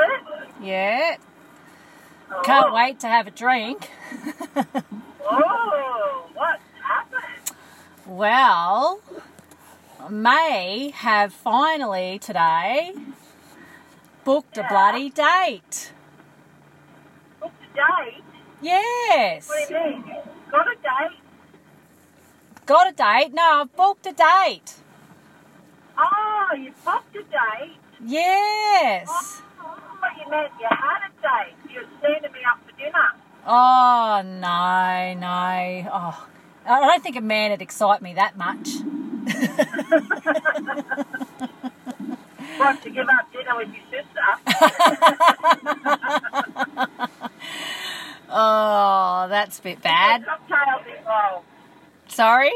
Yeah. 0.61 1.15
Oh. 2.31 2.41
Can't 2.43 2.73
wait 2.73 2.99
to 3.01 3.07
have 3.07 3.27
a 3.27 3.31
drink. 3.31 3.89
Oh, 5.27 6.27
what 6.35 6.59
happened? 6.81 7.23
Well, 8.05 9.01
May 10.07 10.84
have 10.95 11.33
finally 11.33 12.17
today 12.17 12.93
booked 14.23 14.57
a 14.57 14.65
bloody 14.69 15.09
date. 15.09 15.91
Booked 17.41 17.61
a 17.63 17.75
date? 17.75 18.23
Yes. 18.61 19.49
What 19.49 19.67
do 19.67 19.73
you 19.73 19.81
mean? 19.81 20.03
Got 20.49 20.67
a 20.67 20.75
date? 20.75 21.19
Got 22.65 22.87
a 22.87 22.93
date? 22.93 23.33
No, 23.33 23.43
I've 23.43 23.75
booked 23.75 24.07
a 24.07 24.13
date. 24.13 24.75
Oh, 25.97 26.47
you 26.57 26.71
booked 26.85 27.15
a 27.15 27.23
date? 27.23 27.75
Yes. 28.01 29.09
Oh, 29.09 29.41
you 30.17 30.31
meant 30.31 30.51
you 30.59 30.67
had 30.69 31.09
a 31.09 31.11
date. 31.21 31.73
You 31.73 31.81
were 31.81 31.87
standing 31.99 32.31
me 32.31 32.39
up 32.49 32.59
for 32.65 32.71
dinner. 32.77 33.11
Oh, 33.45 34.21
no, 34.23 35.13
no. 35.19 35.89
Oh, 35.91 36.27
I 36.65 36.79
don't 36.79 37.03
think 37.03 37.17
a 37.17 37.21
man 37.21 37.51
would 37.51 37.61
excite 37.61 38.01
me 38.01 38.13
that 38.13 38.37
much. 38.37 38.69
What, 42.57 42.81
to 42.83 42.89
give 42.89 43.07
up 43.09 43.31
dinner 43.33 43.55
with 43.57 43.69
your 43.73 43.83
sister? 43.91 44.25
Oh, 48.37 49.27
that's 49.29 49.59
a 49.59 49.61
bit 49.61 49.81
bad. 49.81 50.25
Cocktails 50.25 50.85
involved. 50.97 51.45
Sorry? 52.09 52.51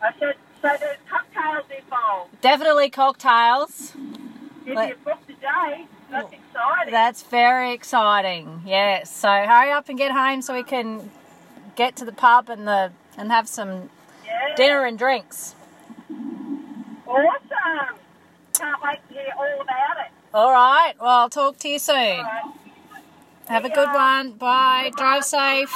I 0.00 0.12
said, 0.20 0.36
so 0.62 0.76
there's 0.78 0.98
cocktails 1.10 1.66
involved. 1.76 2.40
Definitely 2.40 2.88
cocktails. 2.90 3.94
If 4.64 4.74
But- 4.76 4.88
you 4.90 4.94
booked 5.04 5.28
a 5.30 5.32
day, 5.32 5.86
that's 6.10 6.32
exciting. 6.32 6.92
That's 6.92 7.22
very 7.24 7.72
exciting. 7.72 8.62
Yes. 8.64 9.14
So 9.14 9.28
hurry 9.28 9.72
up 9.72 9.88
and 9.88 9.98
get 9.98 10.12
home 10.12 10.42
so 10.42 10.54
we 10.54 10.62
can 10.62 11.10
get 11.74 11.96
to 11.96 12.04
the 12.04 12.12
pub 12.12 12.48
and 12.48 12.66
the 12.68 12.92
and 13.16 13.32
have 13.32 13.48
some 13.48 13.90
yeah. 14.24 14.54
dinner 14.54 14.84
and 14.84 14.96
drinks. 14.96 15.56
Awesome. 17.08 17.96
Can't 18.52 18.82
wait 18.82 18.98
to 19.08 19.14
hear 19.14 19.32
all 19.38 19.60
about 19.62 19.96
it. 20.04 20.12
All 20.34 20.52
right. 20.52 20.92
Well, 21.00 21.08
I'll 21.08 21.30
talk 21.30 21.58
to 21.58 21.68
you 21.68 21.78
soon. 21.78 21.96
All 21.96 22.22
right. 22.22 22.44
Have 23.48 23.64
a 23.64 23.70
good 23.70 23.88
one. 23.88 24.32
Bye. 24.32 24.90
Drive 24.96 25.24
safe. 25.24 25.72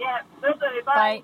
Yeah, 0.00 0.22
will 0.42 0.54
do. 0.54 0.82
Bye. 0.86 0.94
Bye. 0.94 1.22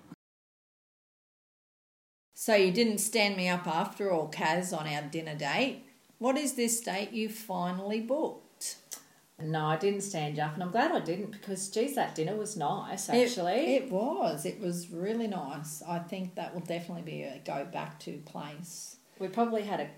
So, 2.35 2.55
you 2.55 2.73
didn't 2.73 2.99
stand 2.99 3.37
me 3.37 3.49
up 3.49 3.67
after 3.67 4.11
all, 4.11 4.31
Kaz, 4.31 4.77
on 4.79 4.87
our 4.87 5.03
dinner 5.03 5.35
date. 5.35 5.85
What 6.19 6.37
is 6.37 6.55
this 6.55 6.81
date 6.81 7.13
you 7.13 7.29
finally 7.31 8.01
booked? 8.01 8.50
No, 9.43 9.67
I 9.67 9.77
didn't 9.77 10.03
stand 10.03 10.39
up, 10.39 10.55
and 10.55 10.63
I'm 10.63 10.71
glad 10.71 10.93
I 10.93 11.01
didn't 11.01 11.33
because, 11.33 11.69
geez, 11.71 11.95
that 11.95 12.15
dinner 12.15 12.37
was 12.37 12.57
nice. 12.57 13.09
Actually, 13.09 13.77
It, 13.77 13.91
was. 13.91 14.45
It 14.45 14.61
was 14.61 14.91
really 14.91 15.27
nice. 15.27 15.83
I 15.87 15.99
think 15.99 16.35
that 16.35 16.55
will 16.55 16.63
definitely 16.63 17.03
be 17.03 17.23
a 17.23 17.41
go 17.45 17.65
back 17.65 17.99
to 18.01 18.19
place. 18.19 18.97
we 19.19 19.29
probably 19.29 19.63
had 19.63 19.81
a 19.81 19.89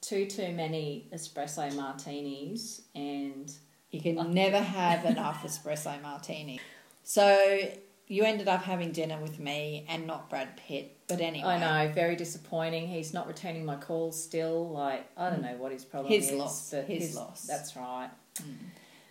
two 0.00 0.26
too 0.26 0.52
many 0.52 1.08
espresso 1.12 1.74
martinis, 1.74 2.82
and 2.94 3.52
You 3.90 4.00
can 4.00 4.32
never 4.32 4.58
have 4.60 5.04
enough 5.04 5.42
espresso 5.44 6.00
martini. 6.02 6.60
So 7.02 7.58
you 8.06 8.24
ended 8.24 8.48
up 8.48 8.62
having 8.62 8.92
dinner 8.92 9.20
with 9.20 9.38
me 9.38 9.86
and 9.88 10.06
not 10.06 10.30
Brad 10.30 10.56
Pitt. 10.56 10.96
But 11.08 11.20
anyway, 11.20 11.48
I 11.48 11.86
know 11.86 11.92
very 11.92 12.16
disappointing. 12.16 12.88
He's 12.88 13.14
not 13.14 13.26
returning 13.26 13.64
my 13.64 13.76
calls 13.76 14.22
still. 14.22 14.68
Like 14.70 15.06
I 15.16 15.30
don't 15.30 15.40
mm. 15.40 15.52
know 15.52 15.56
what 15.56 15.72
his 15.72 15.84
problem 15.84 16.12
His 16.12 16.30
is. 16.30 16.34
loss. 16.34 16.70
But 16.70 16.84
His 16.84 17.14
loss. 17.14 17.42
That's 17.42 17.76
right. 17.76 18.10
Mm. 18.36 18.54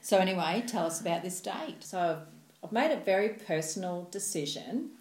So 0.08 0.20
anyway, 0.20 0.64
tell 0.66 0.86
us 0.86 1.02
about 1.02 1.22
this 1.22 1.42
date. 1.42 1.84
So 1.84 2.22
I've, 2.64 2.72
made 2.72 2.94
a 2.94 3.00
very 3.02 3.28
personal 3.28 4.08
decision 4.10 4.92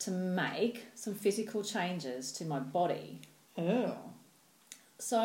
to 0.00 0.10
make 0.10 0.84
some 0.94 1.14
physical 1.14 1.64
changes 1.64 2.32
to 2.32 2.44
my 2.44 2.58
body. 2.58 3.22
Oh. 3.56 3.96
So, 4.98 5.18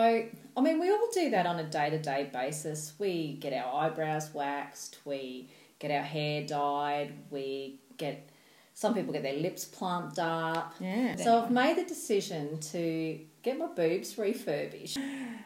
I 0.56 0.62
mean, 0.62 0.80
we 0.80 0.90
all 0.90 1.10
do 1.14 1.30
that 1.30 1.46
on 1.46 1.60
a 1.60 1.66
day 1.66 1.90
to 1.90 1.98
day 1.98 2.30
basis. 2.32 2.94
We 3.00 3.34
get 3.34 3.52
our 3.52 3.84
eyebrows 3.84 4.34
waxed, 4.34 5.00
we 5.04 5.50
get 5.80 5.92
our 5.92 6.04
hair 6.04 6.46
dyed, 6.46 7.12
we 7.30 7.82
get 7.98 8.30
some 8.74 8.94
people 8.94 9.12
get 9.12 9.24
their 9.24 9.40
lips 9.40 9.66
plumped 9.66 10.20
up. 10.20 10.74
Yeah. 10.80 11.18
So, 11.18 11.42
I've 11.42 11.52
made 11.52 11.76
the 11.76 11.84
decision 11.84 12.62
to 12.62 13.20
get 13.44 13.58
my 13.58 13.68
boobs 13.68 14.18
refurbished, 14.18 14.98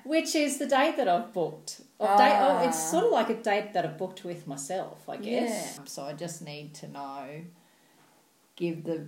which 0.04 0.36
is 0.36 0.58
the 0.58 0.68
date 0.68 0.98
that 0.98 1.08
I've 1.08 1.32
booked. 1.34 1.82
I've 2.00 2.18
date, 2.18 2.38
oh, 2.40 2.68
it's 2.68 2.78
Ah. 2.78 2.92
sort 2.92 3.04
of 3.06 3.12
like 3.12 3.30
a 3.30 3.36
date 3.42 3.74
that 3.74 3.86
I've 3.86 3.98
booked 3.98 4.24
with 4.26 4.46
myself, 4.48 5.08
I 5.08 5.18
guess. 5.18 5.76
Yeah. 5.78 5.84
So 5.86 6.04
I 6.04 6.14
just 6.14 6.42
need 6.42 6.74
to 6.76 6.88
know, 6.88 7.28
give 8.56 8.84
the 8.84 9.08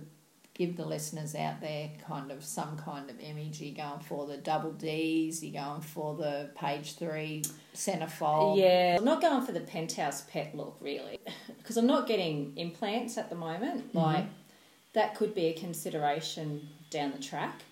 give 0.54 0.76
the 0.76 0.84
listeners 0.84 1.36
out 1.36 1.60
there 1.60 1.88
kind 2.04 2.32
of 2.32 2.42
some 2.44 2.76
kind 2.76 3.08
of 3.10 3.20
image. 3.20 3.60
You're 3.60 3.76
going 3.76 4.00
for 4.00 4.26
the 4.26 4.36
double 4.38 4.72
D's. 4.72 5.40
You're 5.44 5.62
going 5.62 5.82
for 5.82 6.16
the 6.16 6.50
page 6.56 6.96
three 6.96 7.44
centerfold. 7.76 8.58
Yeah, 8.58 8.96
I'm 8.98 9.04
not 9.04 9.20
going 9.20 9.44
for 9.46 9.52
the 9.52 9.60
penthouse 9.60 10.22
pet 10.22 10.56
look 10.56 10.76
really, 10.80 11.20
because 11.58 11.76
I'm 11.76 11.86
not 11.86 12.08
getting 12.08 12.54
implants 12.56 13.16
at 13.18 13.30
the 13.30 13.36
moment. 13.36 13.94
Like 13.94 14.24
that 14.94 15.14
could 15.14 15.32
be 15.32 15.46
a 15.46 15.52
consideration 15.52 16.68
down 16.90 17.12
the 17.12 17.18
track, 17.22 17.62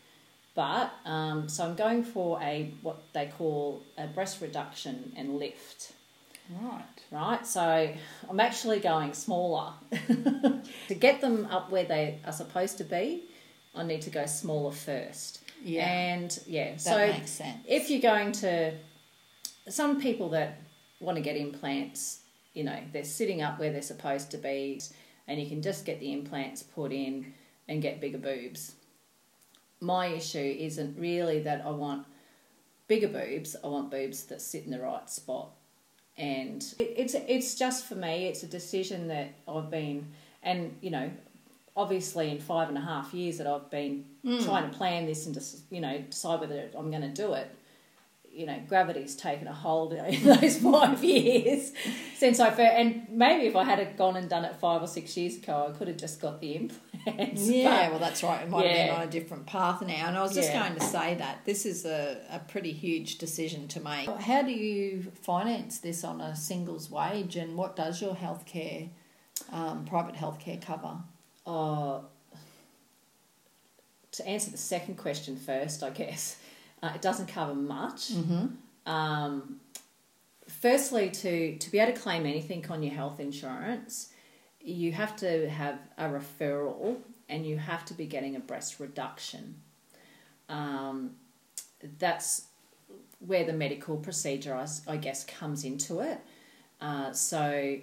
but 0.56 0.92
um, 1.04 1.48
so 1.48 1.64
I'm 1.64 1.76
going 1.76 2.02
for 2.02 2.40
a 2.42 2.72
what 2.82 2.98
they 3.12 3.26
call 3.38 3.82
a 3.96 4.06
breast 4.08 4.40
reduction 4.40 5.12
and 5.16 5.38
lift. 5.38 5.92
Right. 6.60 6.82
Right, 7.12 7.46
so 7.46 7.92
I'm 8.28 8.40
actually 8.40 8.80
going 8.80 9.12
smaller 9.14 9.72
to 10.88 10.94
get 10.98 11.20
them 11.20 11.46
up 11.46 11.70
where 11.70 11.84
they 11.84 12.18
are 12.24 12.32
supposed 12.32 12.78
to 12.78 12.84
be. 12.84 13.22
I 13.74 13.84
need 13.84 14.02
to 14.02 14.10
go 14.10 14.26
smaller 14.26 14.72
first. 14.72 15.40
Yeah. 15.62 15.86
and 15.88 16.38
yeah, 16.46 16.72
That 16.72 16.80
so 16.80 16.96
makes 16.98 17.30
sense. 17.30 17.58
if 17.66 17.90
you're 17.90 18.00
going 18.00 18.32
to 18.32 18.72
some 19.68 20.00
people 20.00 20.28
that 20.30 20.60
want 21.00 21.16
to 21.16 21.22
get 21.22 21.36
implants 21.36 22.20
you 22.54 22.62
know 22.62 22.78
they're 22.92 23.04
sitting 23.04 23.42
up 23.42 23.58
where 23.58 23.72
they're 23.72 23.82
supposed 23.82 24.30
to 24.30 24.38
be 24.38 24.80
and 25.26 25.40
you 25.40 25.46
can 25.48 25.60
just 25.62 25.84
get 25.84 25.98
the 25.98 26.12
implants 26.12 26.62
put 26.62 26.92
in 26.92 27.34
and 27.68 27.82
get 27.82 28.00
bigger 28.00 28.18
boobs 28.18 28.75
my 29.80 30.06
issue 30.06 30.56
isn't 30.58 30.98
really 30.98 31.40
that 31.40 31.64
i 31.64 31.70
want 31.70 32.06
bigger 32.88 33.08
boobs 33.08 33.56
i 33.62 33.66
want 33.66 33.90
boobs 33.90 34.24
that 34.24 34.40
sit 34.40 34.64
in 34.64 34.70
the 34.70 34.80
right 34.80 35.08
spot. 35.10 35.50
And 36.18 36.62
it, 36.78 36.94
it's 36.96 37.14
it's 37.14 37.54
just 37.56 37.84
for 37.84 37.94
me 37.94 38.26
it's 38.26 38.42
a 38.42 38.46
decision 38.46 39.08
that 39.08 39.34
i've 39.46 39.70
been 39.70 40.06
and 40.42 40.74
you 40.80 40.90
know 40.90 41.10
obviously 41.76 42.30
in 42.30 42.38
five 42.38 42.68
and 42.70 42.78
a 42.78 42.80
half 42.80 43.12
years 43.12 43.36
that 43.36 43.46
i've 43.46 43.70
been 43.70 44.06
mm. 44.24 44.42
trying 44.42 44.70
to 44.70 44.74
plan 44.74 45.04
this 45.04 45.26
and 45.26 45.34
just 45.34 45.58
you 45.70 45.80
know 45.80 45.98
decide 46.08 46.40
whether 46.40 46.70
i'm 46.74 46.90
going 46.90 47.02
to 47.02 47.08
do 47.10 47.34
it 47.34 47.54
you 48.36 48.46
know 48.46 48.58
gravity's 48.68 49.16
taken 49.16 49.46
a 49.48 49.52
hold 49.52 49.92
in 50.14 50.22
those 50.24 50.58
five 50.58 51.02
years 51.02 51.72
since 52.16 52.38
i 52.38 52.48
first 52.50 52.60
and 52.60 53.06
maybe 53.10 53.46
if 53.46 53.56
i 53.56 53.64
had 53.64 53.96
gone 53.96 54.16
and 54.16 54.28
done 54.28 54.44
it 54.44 54.54
five 54.56 54.82
or 54.82 54.86
six 54.86 55.16
years 55.16 55.36
ago 55.36 55.68
i 55.72 55.76
could 55.78 55.88
have 55.88 55.96
just 55.96 56.20
got 56.20 56.40
the 56.40 56.54
implants 56.56 56.82
Yeah, 57.48 57.82
But- 57.84 57.90
well, 57.92 58.00
that's 58.00 58.22
right. 58.24 58.42
It 58.42 58.50
might 58.50 58.66
have 58.66 58.76
been 58.88 58.96
on 58.96 59.02
a 59.02 59.10
different 59.10 59.46
path 59.46 59.80
now. 59.80 60.08
And 60.08 60.16
I 60.18 60.22
was 60.22 60.34
just 60.34 60.50
Yeah. 60.50 60.66
going 60.66 60.76
to 60.80 60.84
say 60.84 61.14
that 61.14 61.44
this 61.44 61.64
is 61.64 61.84
a, 61.86 62.20
a 62.30 62.40
pretty 62.40 62.72
huge 62.72 63.18
decision 63.18 63.68
to 63.68 63.80
make. 63.80 64.08
How 64.08 64.42
do 64.42 64.50
you 64.50 65.12
finance 65.22 65.78
this 65.78 66.02
on 66.02 66.20
a 66.20 66.34
singles 66.34 66.90
wage, 66.90 67.36
and 67.36 67.56
what 67.56 67.76
does 67.76 68.02
your 68.02 68.16
healthcare, 68.16 68.88
um, 69.52 69.84
private 69.84 70.16
healthcare 70.16 70.60
cover? 70.60 70.96
Uh, 71.46 72.00
to 74.12 74.26
answer 74.26 74.50
the 74.50 74.56
second 74.58 74.96
question 74.96 75.36
first, 75.36 75.82
I 75.84 75.90
guess 75.90 76.36
uh, 76.86 76.94
it 76.94 77.02
doesn't 77.02 77.26
cover 77.26 77.54
much. 77.54 78.12
Um, 78.86 79.60
firstly, 80.48 81.10
to 81.10 81.56
to 81.58 81.70
be 81.70 81.78
able 81.78 81.92
to 81.92 81.98
claim 81.98 82.26
anything 82.26 82.64
on 82.70 82.82
your 82.82 82.94
health 82.94 83.20
insurance, 83.20 84.10
you 84.60 84.92
have 84.92 85.16
to 85.16 85.48
have 85.48 85.78
a 85.98 86.08
referral 86.08 86.96
and 87.28 87.44
you 87.46 87.56
have 87.56 87.84
to 87.86 87.94
be 87.94 88.06
getting 88.06 88.36
a 88.36 88.40
breast 88.40 88.78
reduction. 88.80 89.56
Um, 90.48 91.16
that's 91.98 92.46
where 93.18 93.44
the 93.44 93.52
medical 93.52 93.96
procedure, 93.96 94.64
I 94.86 94.96
guess, 94.96 95.24
comes 95.24 95.64
into 95.64 96.00
it. 96.00 96.20
Uh, 96.80 97.12
so 97.12 97.78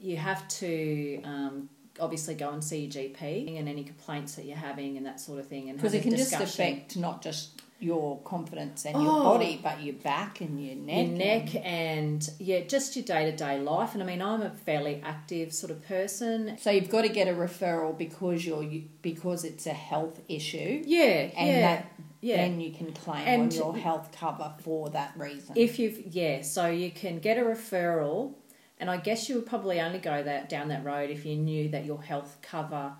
you 0.00 0.16
have 0.16 0.46
to 0.48 1.20
um, 1.24 1.68
obviously 2.00 2.34
go 2.34 2.50
and 2.50 2.62
see 2.62 2.84
your 2.84 2.90
GP 2.90 3.58
and 3.58 3.68
any 3.68 3.84
complaints 3.84 4.36
that 4.36 4.44
you're 4.44 4.56
having 4.56 4.96
and 4.96 5.04
that 5.06 5.20
sort 5.20 5.40
of 5.40 5.46
thing. 5.46 5.68
And 5.68 5.78
Because 5.78 5.94
it 5.94 6.02
can 6.02 6.16
just 6.16 6.32
affect 6.32 6.96
not 6.96 7.22
just 7.22 7.60
your 7.80 8.18
confidence 8.22 8.84
and 8.86 9.00
your 9.00 9.12
Oh. 9.20 9.22
body, 9.22 9.60
but 9.62 9.80
your 9.82 9.94
back 9.94 10.40
and 10.40 10.60
your 10.64 10.74
neck. 10.74 11.06
your 11.06 11.16
neck 11.16 11.54
and 11.64 12.28
yeah, 12.40 12.60
just 12.60 12.96
your 12.96 13.04
day 13.04 13.30
to 13.30 13.36
day 13.36 13.60
life. 13.60 13.94
And 13.94 14.02
I 14.02 14.06
mean, 14.06 14.20
I'm 14.20 14.42
a 14.42 14.50
fairly 14.50 15.00
active 15.04 15.54
sort 15.54 15.70
of 15.70 15.86
person. 15.86 16.56
So 16.58 16.70
you've 16.70 16.90
got 16.90 17.02
to 17.02 17.08
get 17.08 17.28
a 17.28 17.32
referral 17.32 17.96
because 17.96 18.44
you're 18.44 18.64
because 19.02 19.44
it's 19.44 19.66
a 19.66 19.72
health 19.72 20.20
issue, 20.28 20.82
Yeah, 20.86 21.30
and 21.36 21.48
yeah, 21.48 21.60
that 21.60 21.86
yeah. 22.20 22.36
then 22.38 22.60
you 22.60 22.72
can 22.72 22.92
claim 22.92 23.26
And- 23.26 23.42
on 23.52 23.56
your 23.56 23.76
health 23.76 24.10
cover 24.10 24.52
for 24.58 24.90
that 24.90 25.12
reason. 25.16 25.54
If 25.56 25.78
you've 25.78 26.14
yeah, 26.14 26.42
so 26.42 26.66
you 26.66 26.90
can 26.90 27.20
get 27.20 27.38
a 27.38 27.42
referral, 27.42 28.32
and 28.80 28.90
I 28.90 28.96
guess 28.96 29.28
you 29.28 29.36
would 29.36 29.46
probably 29.46 29.80
only 29.80 30.00
go 30.00 30.20
that 30.24 30.48
down 30.48 30.66
that 30.68 30.84
road 30.84 31.10
if 31.10 31.24
you 31.24 31.36
knew 31.36 31.68
that 31.68 31.84
your 31.84 32.02
health 32.02 32.38
cover 32.42 32.94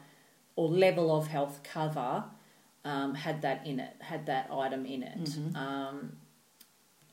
or 0.54 0.68
level 0.68 1.14
of 1.16 1.26
health 1.28 1.60
cover 1.64 2.24
um, 2.84 3.14
had 3.14 3.42
that 3.42 3.66
in 3.66 3.80
it, 3.80 3.94
had 4.00 4.26
that 4.26 4.50
item 4.52 4.86
in 4.86 5.02
it. 5.02 5.28
Um, 5.56 6.12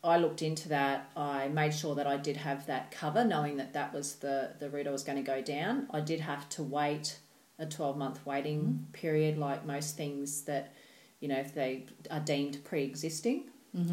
I 0.04 0.18
looked 0.18 0.42
into 0.44 0.70
that. 0.70 1.10
I 1.18 1.48
made 1.48 1.74
sure 1.74 1.96
that 1.96 2.06
I 2.06 2.18
did 2.18 2.38
have 2.38 2.68
that 2.68 2.92
cover, 2.92 3.24
knowing 3.26 3.58
that 3.58 3.74
that 3.74 3.94
was 3.94 4.16
the 4.16 4.52
the 4.60 4.70
route 4.70 4.88
I 4.88 4.92
was 4.92 5.04
going 5.04 5.18
to 5.18 5.24
go 5.24 5.42
down. 5.42 5.88
I 5.92 6.00
did 6.02 6.20
have 6.22 6.48
to 6.50 6.64
wait 6.64 7.18
a 7.58 7.66
twelve 7.66 7.98
month 7.98 8.24
waiting 8.26 8.86
period, 8.94 9.38
like 9.38 9.66
most 9.66 9.98
things 9.98 10.44
that 10.44 10.74
you 11.20 11.28
know 11.28 11.38
if 11.40 11.56
they 11.56 11.86
are 12.12 12.20
deemed 12.20 12.64
pre 12.64 12.84
existing. 12.84 13.46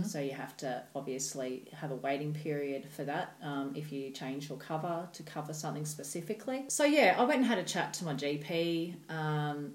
So 0.05 0.21
you 0.21 0.31
have 0.31 0.57
to 0.59 0.85
obviously 0.95 1.65
have 1.75 1.91
a 1.91 1.97
waiting 1.97 2.33
period 2.33 2.87
for 2.95 3.03
that 3.03 3.35
um, 3.43 3.73
if 3.75 3.91
you 3.91 4.11
change 4.11 4.49
your 4.49 4.57
cover 4.59 5.09
to 5.13 5.23
cover 5.25 5.53
something 5.53 5.85
specifically. 5.87 6.67
So 6.69 6.85
yeah, 6.85 7.17
I 7.19 7.25
went 7.25 7.39
and 7.39 7.47
had 7.47 7.59
a 7.59 7.65
chat 7.65 7.93
to 7.95 8.05
my 8.05 8.15
GP. 8.15 8.95
Um, 9.11 9.73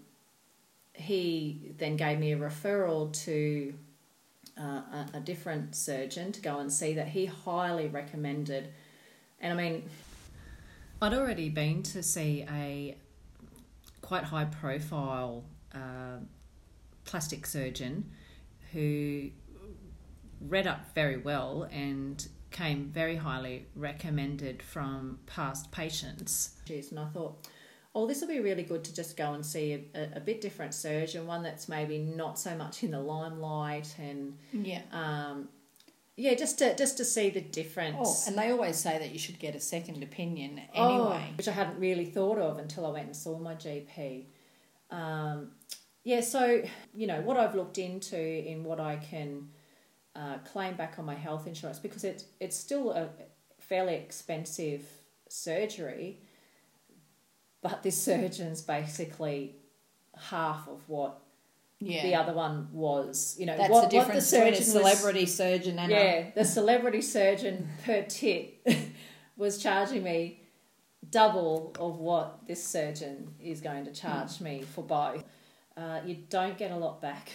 he 0.98 1.74
then 1.78 1.96
gave 1.96 2.20
me 2.20 2.34
a 2.34 2.38
referral 2.38 3.14
to 3.24 3.74
uh, 4.60 4.64
a, 4.64 5.10
a 5.16 5.20
different 5.20 5.76
surgeon 5.76 6.32
to 6.32 6.42
go 6.42 6.60
and 6.60 6.72
see 6.72 6.94
that 6.96 7.08
he 7.08 7.26
highly 7.26 7.88
recommended. 7.88 8.70
And 9.40 9.54
I 9.54 9.56
mean, 9.56 9.84
I'd 11.02 11.14
already 11.14 11.50
been 11.50 11.84
to 11.84 12.02
see 12.02 12.46
a 12.50 12.98
quite 14.02 14.24
high 14.24 14.46
profile 14.46 15.44
uh, 15.74 16.18
plastic 17.06 17.46
surgeon 17.46 18.10
who 18.72 19.30
read 20.42 20.66
up 20.66 20.94
very 20.96 21.18
well 21.18 21.68
and 21.72 22.28
came 22.52 22.86
very 22.86 23.16
highly 23.16 23.68
recommended 23.76 24.64
from 24.64 25.20
past 25.28 25.72
patients. 25.72 26.56
And 26.90 27.00
I 27.00 27.06
thought, 27.06 27.48
oh, 27.98 28.06
this 28.06 28.22
will 28.22 28.28
be 28.28 28.40
really 28.40 28.62
good 28.62 28.84
to 28.84 28.94
just 28.94 29.18
go 29.18 29.34
and 29.34 29.44
see 29.44 29.90
a, 29.96 30.18
a, 30.18 30.20
bit 30.20 30.40
different 30.40 30.76
surgeon, 30.76 31.26
one 31.26 31.42
that's 31.42 31.68
maybe 31.68 31.98
not 31.98 32.38
so 32.38 32.56
much 32.56 32.84
in 32.84 32.92
the 32.92 33.00
limelight, 33.00 33.96
and 33.98 34.38
yeah. 34.54 34.82
um, 34.92 35.50
yeah, 36.16 36.36
just 36.36 36.60
to 36.60 36.76
just 36.76 36.98
to 36.98 37.06
see 37.06 37.32
the 37.32 37.42
difference. 37.42 37.98
Oh, 38.00 38.24
and 38.28 38.38
they 38.38 38.52
always 38.52 38.78
say 38.78 39.00
that 39.00 39.12
you 39.12 39.18
should 39.18 39.40
get 39.40 39.56
a 39.56 39.60
second 39.60 40.04
opinion 40.04 40.62
Oh, 40.76 41.10
anyway. 41.10 41.34
which 41.38 41.48
I 41.48 41.52
hadn't 41.54 41.80
really 41.80 42.06
thought 42.06 42.38
of 42.38 42.60
until 42.60 42.86
I 42.86 42.92
went 42.92 43.08
and 43.08 43.16
saw 43.16 43.40
my 43.40 43.56
GP. 43.56 44.26
Um, 44.92 45.54
yeah, 46.04 46.22
so 46.22 46.62
you 46.94 47.08
know 47.08 47.22
what 47.22 47.38
I've 47.38 47.56
looked 47.56 47.80
into 47.80 48.20
in 48.20 48.64
what 48.64 48.80
I 48.80 48.98
can 48.98 49.50
uh, 50.16 50.38
claim 50.46 50.76
back 50.76 51.00
on 51.00 51.06
my 51.06 51.16
health 51.16 51.48
insurance 51.48 51.80
because 51.80 52.04
it's 52.04 52.26
it's 52.40 52.56
still 52.56 52.92
a 52.92 53.10
fairly 53.60 53.96
expensive 53.96 54.86
surgery, 55.30 56.22
but 57.62 57.84
this 57.84 58.02
surgeon's 58.02 58.62
basically 58.62 59.56
half 60.16 60.68
of 60.68 60.82
what 60.88 61.20
yeah. 61.80 62.04
the 62.04 62.16
other 62.16 62.34
one 62.34 62.70
was. 62.72 63.36
You 63.40 63.46
know 63.46 63.58
That's 63.58 63.70
what, 63.70 63.90
the 63.90 63.98
what 63.98 64.06
difference 64.06 64.30
the 64.32 64.38
between 64.38 64.54
a 64.54 64.58
surgeon 64.58 64.84
was- 64.84 64.92
celebrity 64.98 65.26
surgeon 65.26 65.80
and 65.80 65.92
a 65.92 65.96
yeah, 65.96 66.30
the 66.36 66.46
celebrity 66.46 67.02
surgeon 67.02 67.68
per 67.86 68.04
tit 68.04 68.66
was 69.38 69.58
charging 69.62 70.04
me 70.04 70.42
double 71.10 71.74
of 71.80 72.00
what 72.00 72.46
this 72.48 72.64
surgeon 72.64 73.34
is 73.40 73.62
going 73.62 73.86
to 73.86 73.94
charge 73.94 74.42
me 74.42 74.62
for 74.62 74.84
both. 74.84 75.24
Uh, 75.76 76.00
you 76.06 76.18
don't 76.30 76.58
get 76.58 76.72
a 76.72 76.76
lot 76.76 77.02
back. 77.02 77.32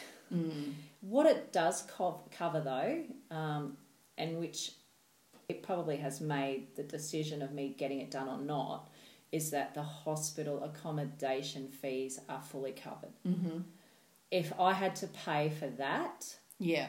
What 1.01 1.27
it 1.27 1.53
does 1.53 1.83
co- 1.83 2.23
cover, 2.37 2.61
though, 2.61 3.05
um, 3.31 3.77
and 4.17 4.39
which 4.39 4.73
it 5.49 5.63
probably 5.63 5.97
has 5.99 6.21
made 6.21 6.75
the 6.75 6.83
decision 6.83 7.43
of 7.43 7.53
me 7.53 7.75
getting 7.77 8.01
it 8.01 8.11
done 8.11 8.29
or 8.29 8.39
not 8.39 8.89
is 9.33 9.51
that 9.51 9.75
the 9.75 9.83
hospital 9.83 10.63
accommodation 10.63 11.69
fees 11.69 12.21
are 12.29 12.43
fully 12.43 12.73
covered. 12.73 13.13
Mm-hmm. 13.27 13.61
If 14.31 14.53
I 14.61 14.73
had 14.75 14.95
to 14.97 15.07
pay 15.09 15.51
for 15.51 15.67
that, 15.69 16.37
Yeah. 16.59 16.89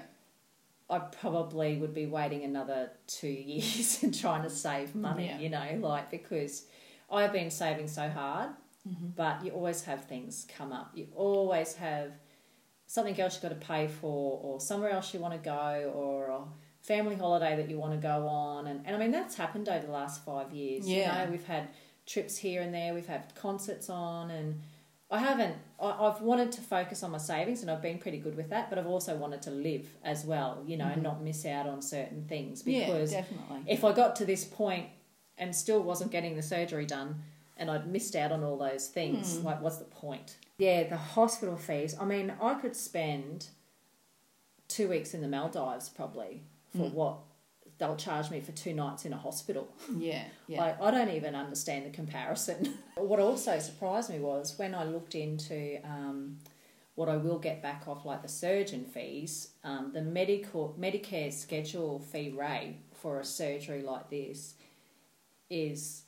I 0.89 1.00
probably 1.00 1.77
would 1.77 1.93
be 1.93 2.05
waiting 2.05 2.43
another 2.43 2.91
two 3.07 3.27
years 3.53 4.03
and 4.03 4.13
trying 4.17 4.43
to 4.43 4.50
save 4.50 4.93
money, 4.93 5.27
Yeah. 5.27 5.39
you 5.39 5.50
know, 5.50 5.77
like 5.79 6.12
because 6.12 6.65
I've 7.09 7.31
been 7.33 7.50
saving 7.50 7.88
so 7.88 8.09
hard, 8.09 8.50
Mm-hmm. 8.88 9.07
but 9.15 9.45
you 9.45 9.51
always 9.51 9.85
have 9.85 10.03
things 10.05 10.45
come 10.57 10.73
up. 10.73 10.91
You 10.93 11.07
always 11.15 11.73
have 11.75 12.12
something 12.85 13.17
else 13.17 13.35
you've 13.35 13.43
got 13.43 13.57
to 13.62 13.65
pay 13.65 13.88
for, 13.88 14.39
or 14.43 14.59
somewhere 14.59 14.89
else 14.89 15.13
you 15.13 15.21
want 15.21 15.33
to 15.33 15.39
go, 15.39 15.93
or 15.95 16.27
a 16.27 16.41
family 16.81 17.15
holiday 17.15 17.55
that 17.55 17.69
you 17.69 17.79
want 17.79 17.93
to 17.93 17.97
go 18.05 18.27
on. 18.27 18.67
And, 18.67 18.85
and 18.85 18.93
I 18.93 19.00
mean, 19.00 19.12
that's 19.12 19.35
happened 19.35 19.69
over 19.69 19.85
the 19.85 19.91
last 19.93 20.25
five 20.25 20.51
years. 20.51 20.85
Yeah. 20.85 21.21
You 21.21 21.25
know, 21.25 21.31
we've 21.31 21.45
had 21.47 21.69
trips 22.05 22.38
here 22.38 22.62
and 22.62 22.74
there, 22.74 22.93
we've 22.93 23.07
had 23.07 23.33
concerts 23.36 23.89
on, 23.89 24.29
and 24.31 24.62
I 25.12 25.19
haven't. 25.19 25.55
I, 25.79 25.91
I've 25.91 26.22
wanted 26.22 26.51
to 26.53 26.62
focus 26.62 27.03
on 27.03 27.12
my 27.12 27.17
savings, 27.17 27.62
and 27.62 27.69
I've 27.72 27.81
been 27.81 27.98
pretty 28.00 28.17
good 28.17 28.36
with 28.36 28.50
that. 28.50 28.69
But 28.69 28.79
I've 28.79 28.88
also 28.88 29.15
wanted 29.15 29.41
to 29.43 29.51
live 29.51 29.88
as 30.03 30.25
well, 30.25 30.63
you 30.65 30.77
know, 30.77 30.86
and 30.88 31.01
not 31.03 31.22
miss 31.22 31.45
out 31.45 31.67
on 31.67 31.81
certain 31.81 32.25
things 32.27 32.62
Mm-hmm. 32.62 32.69
Yeah, 32.72 32.86
because 32.88 33.12
definitely. 33.12 33.62
if 33.67 33.83
I 33.83 33.91
got 33.93 34.15
to 34.17 34.25
this 34.25 34.43
point 34.43 34.88
and 35.38 35.55
still 35.55 35.81
wasn't 35.81 36.12
getting 36.12 36.36
the 36.36 36.43
surgery 36.43 36.86
done, 36.86 37.22
and 37.57 37.69
I'd 37.69 37.88
missed 37.88 38.15
out 38.15 38.31
on 38.31 38.43
all 38.43 38.57
those 38.57 38.88
things, 38.88 39.38
Hmm. 39.38 39.45
like 39.45 39.62
what's 39.62 39.77
the 39.77 39.86
point? 39.86 40.38
Yeah, 40.57 40.83
the 40.88 40.98
hospital 40.98 41.55
fees. 41.57 41.95
I 42.00 42.05
mean, 42.05 42.33
I 42.41 42.55
could 42.55 42.75
spend 42.75 43.48
two 44.67 44.88
weeks 44.89 45.13
in 45.13 45.22
the 45.22 45.27
Maldives 45.27 45.89
probably 45.89 46.41
for 46.75 46.89
Hmm. 46.89 46.95
what 46.95 47.17
they'll 47.84 47.98
charge 47.98 48.32
me 48.32 48.40
for 48.40 48.54
two 48.54 48.74
nights 48.74 49.04
in 49.06 49.12
a 49.12 49.18
hospital. 49.18 49.68
Yeah. 49.98 50.24
Yeah. 50.48 50.60
Like, 50.62 50.82
I 50.82 50.92
don't 50.92 51.10
even 51.10 51.36
understand 51.36 51.86
the 51.86 51.90
comparison. 51.90 52.78
what 52.96 53.20
also 53.20 53.60
surprised 53.60 54.10
me 54.10 54.20
was 54.20 54.58
when 54.58 54.74
I 54.74 54.86
looked 54.86 55.16
into 55.16 55.80
um, 55.84 56.40
what 56.96 57.10
I 57.10 57.18
will 57.18 57.38
get 57.38 57.62
back 57.62 57.84
off, 57.88 58.06
like 58.06 58.22
the 58.22 58.28
surgeon 58.28 58.86
fees, 58.86 59.50
um, 59.63 59.92
the 59.94 60.02
medical 60.02 60.75
Medicare 60.80 61.32
schedule 61.32 62.00
fee 62.00 62.34
rate 62.38 62.78
for 62.94 63.20
a 63.20 63.25
surgery 63.25 63.82
like 63.82 64.10
this 64.10 64.56
is, 65.50 66.04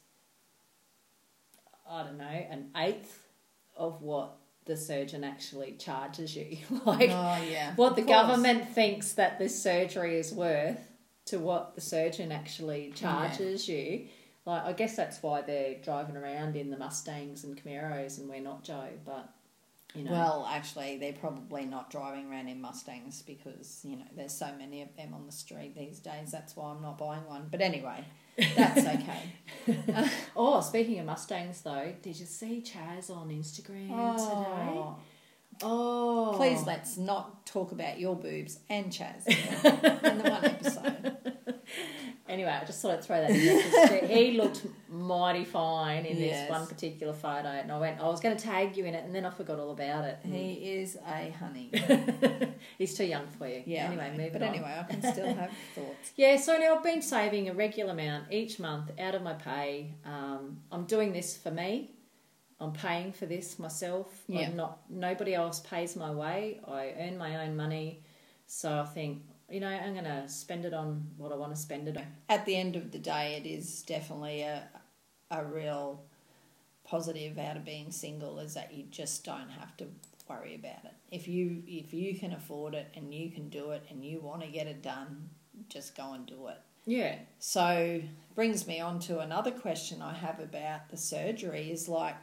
I 1.90 2.04
don't 2.04 2.18
know, 2.18 2.26
an 2.26 2.70
eighth 2.76 3.28
of 3.76 4.02
what 4.02 4.38
the 4.66 4.76
surgeon 4.78 5.24
actually 5.24 5.74
charges 5.74 6.36
you. 6.36 6.58
like, 6.86 7.10
oh, 7.12 7.44
yeah. 7.50 7.76
what 7.76 7.96
the 7.96 8.04
course. 8.04 8.28
government 8.28 8.70
thinks 8.74 9.14
that 9.14 9.38
this 9.38 9.62
surgery 9.62 10.18
is 10.18 10.34
worth 10.34 10.80
to 11.26 11.40
what 11.40 11.76
the 11.76 11.82
surgeon 11.82 12.32
actually 12.32 12.92
charges 12.96 13.68
you. 13.68 14.08
Like, 14.46 14.64
I 14.64 14.74
guess 14.74 14.96
that's 14.96 15.24
why 15.24 15.42
they're 15.42 15.76
driving 15.84 16.16
around 16.16 16.56
in 16.56 16.70
the 16.70 16.78
Mustangs 16.78 17.44
and 17.44 17.62
Camaros 17.62 18.20
and 18.20 18.30
we're 18.30 18.42
not 18.42 18.64
Joe, 18.64 18.90
but 19.04 19.30
you 19.96 20.04
know. 20.04 20.12
Well, 20.12 20.48
actually, 20.52 20.98
they're 20.98 21.14
probably 21.14 21.66
not 21.66 21.90
driving 21.90 22.30
around 22.30 22.50
in 22.50 22.62
Mustangs 22.62 23.22
because 23.22 23.80
you 23.84 23.96
know 23.96 24.06
there's 24.16 24.34
so 24.34 24.50
many 24.58 24.82
of 24.82 24.96
them 24.98 25.14
on 25.14 25.26
the 25.26 25.32
street 25.32 25.74
these 25.76 26.00
days. 26.00 26.32
That's 26.32 26.56
why 26.56 26.72
I'm 26.72 26.82
not 26.82 26.98
buying 26.98 27.26
one. 27.26 27.48
But 27.50 27.62
anyway, 27.62 28.04
that's 28.38 28.86
okay. 29.68 30.10
oh, 30.36 30.60
speaking 30.60 31.00
of 31.00 31.06
Mustangs 31.06 31.62
though, 31.62 31.94
did 32.02 32.20
you 32.20 32.26
see 32.26 32.62
Chaz 32.62 33.10
on 33.10 33.30
Instagram 33.30 33.88
today? 33.88 34.78
Oh. 34.78 34.98
Oh, 35.64 36.34
please 36.36 36.64
let's 36.66 36.98
not 36.98 37.46
talk 37.46 37.72
about 37.72 38.00
your 38.00 38.16
boobs 38.16 38.60
and 38.70 38.88
Chaz 38.92 39.26
in 40.04 40.18
the 40.18 40.30
one 40.30 40.46
episode. 40.46 41.18
Anyway, 42.28 42.50
I 42.50 42.66
just 42.66 42.82
thought 42.82 42.94
I'd 42.94 43.04
throw 43.04 43.22
that 43.22 43.30
in 43.30 43.38
there 43.46 44.08
he 44.08 44.32
looked 44.32 44.66
mighty 44.90 45.46
fine 45.46 46.06
in 46.06 46.18
Yes. 46.18 46.42
this 46.42 46.50
one 46.50 46.66
particular 46.68 47.14
photo, 47.14 47.48
and 47.50 47.72
I 47.72 47.78
went, 47.78 48.00
I 48.02 48.06
was 48.08 48.20
going 48.20 48.36
to 48.36 48.44
tag 48.44 48.76
you 48.76 48.86
in 48.86 48.96
it, 48.96 49.06
and 49.06 49.14
then 49.14 49.26
I 49.26 49.30
forgot 49.30 49.60
all 49.60 49.70
about 49.72 50.06
it. 50.06 50.18
He 50.24 50.54
is 50.74 50.98
a 51.08 51.30
honey. 51.40 51.70
He's 52.80 52.96
too 52.98 53.06
young 53.06 53.28
for 53.38 53.48
you. 53.48 53.62
Yeah. 53.66 53.86
Anyway, 53.86 54.10
moving 54.12 54.34
But 54.34 54.42
on. 54.42 54.50
anyway, 54.50 54.76
I 54.80 54.84
can 54.92 55.02
still 55.14 55.28
have 55.28 55.52
thoughts. 55.76 56.12
Yeah, 56.16 56.36
so 56.38 56.58
now 56.58 56.76
I've 56.76 56.84
been 56.84 57.04
saving 57.04 57.48
a 57.50 57.54
regular 57.54 57.92
amount 57.92 58.26
each 58.32 58.60
month 58.60 58.92
out 59.00 59.14
of 59.14 59.22
my 59.22 59.34
pay. 59.34 59.94
Um, 60.04 60.58
I'm 60.72 60.86
doing 60.86 61.14
this 61.14 61.38
for 61.38 61.52
me. 61.52 61.92
I'm 62.66 62.74
paying 62.74 63.12
for 63.12 63.26
this 63.26 63.60
myself. 63.60 64.24
Yeah. 64.28 64.48
I'm 64.48 64.56
not. 64.56 64.80
Nobody 64.90 65.34
else 65.34 65.60
pays 65.60 65.96
my 65.96 66.12
way. 66.12 66.60
I 66.68 66.94
earn 67.00 67.18
my 67.18 67.46
own 67.46 67.56
money, 67.56 68.04
so 68.48 68.80
I 68.80 68.86
think 68.86 69.24
you 69.50 69.60
know 69.60 69.68
I'm 69.68 69.94
going 69.94 70.06
to 70.06 70.28
spend 70.28 70.66
it 70.66 70.74
on 70.74 71.08
what 71.18 71.32
I 71.32 71.36
want 71.36 71.54
to 71.56 71.62
spend 71.62 71.88
it 71.88 71.98
on. 71.98 72.06
At 72.30 72.46
the 72.46 72.56
end 72.56 72.76
of 72.76 72.92
the 72.92 73.00
day, 73.00 73.42
it 73.42 73.48
is 73.48 73.84
definitely 73.84 74.42
a 74.42 74.64
a 75.32 75.44
real 75.44 76.04
positive 76.84 77.38
out 77.40 77.58
of 77.58 77.66
being 77.66 77.92
single 77.92 78.40
is 78.40 78.54
that 78.54 78.74
you 78.74 78.84
just 78.92 79.26
don't 79.26 79.50
have 79.50 79.76
to 79.78 79.88
worry 80.30 80.56
about 80.56 80.86
it. 80.86 80.94
If 81.12 81.28
you 81.28 81.64
if 81.68 81.94
you 81.94 82.18
can 82.18 82.34
afford 82.34 82.74
it 82.76 82.88
and 82.96 83.14
you 83.14 83.32
can 83.32 83.50
do 83.50 83.72
it 83.72 83.84
and 83.90 84.04
you 84.04 84.22
want 84.22 84.42
to 84.42 84.48
get 84.48 84.68
it 84.68 84.82
done, 84.82 85.30
just 85.70 85.96
go 85.96 86.14
and 86.14 86.26
do 86.26 86.48
it. 86.48 86.58
Yeah. 86.86 87.16
So 87.40 88.02
brings 88.36 88.68
me 88.68 88.80
on 88.80 89.00
to 89.02 89.20
another 89.20 89.52
question 89.52 90.02
I 90.02 90.14
have 90.14 90.40
about 90.40 90.90
the 90.90 90.98
surgery 90.98 91.72
is 91.72 91.90
like 91.90 92.18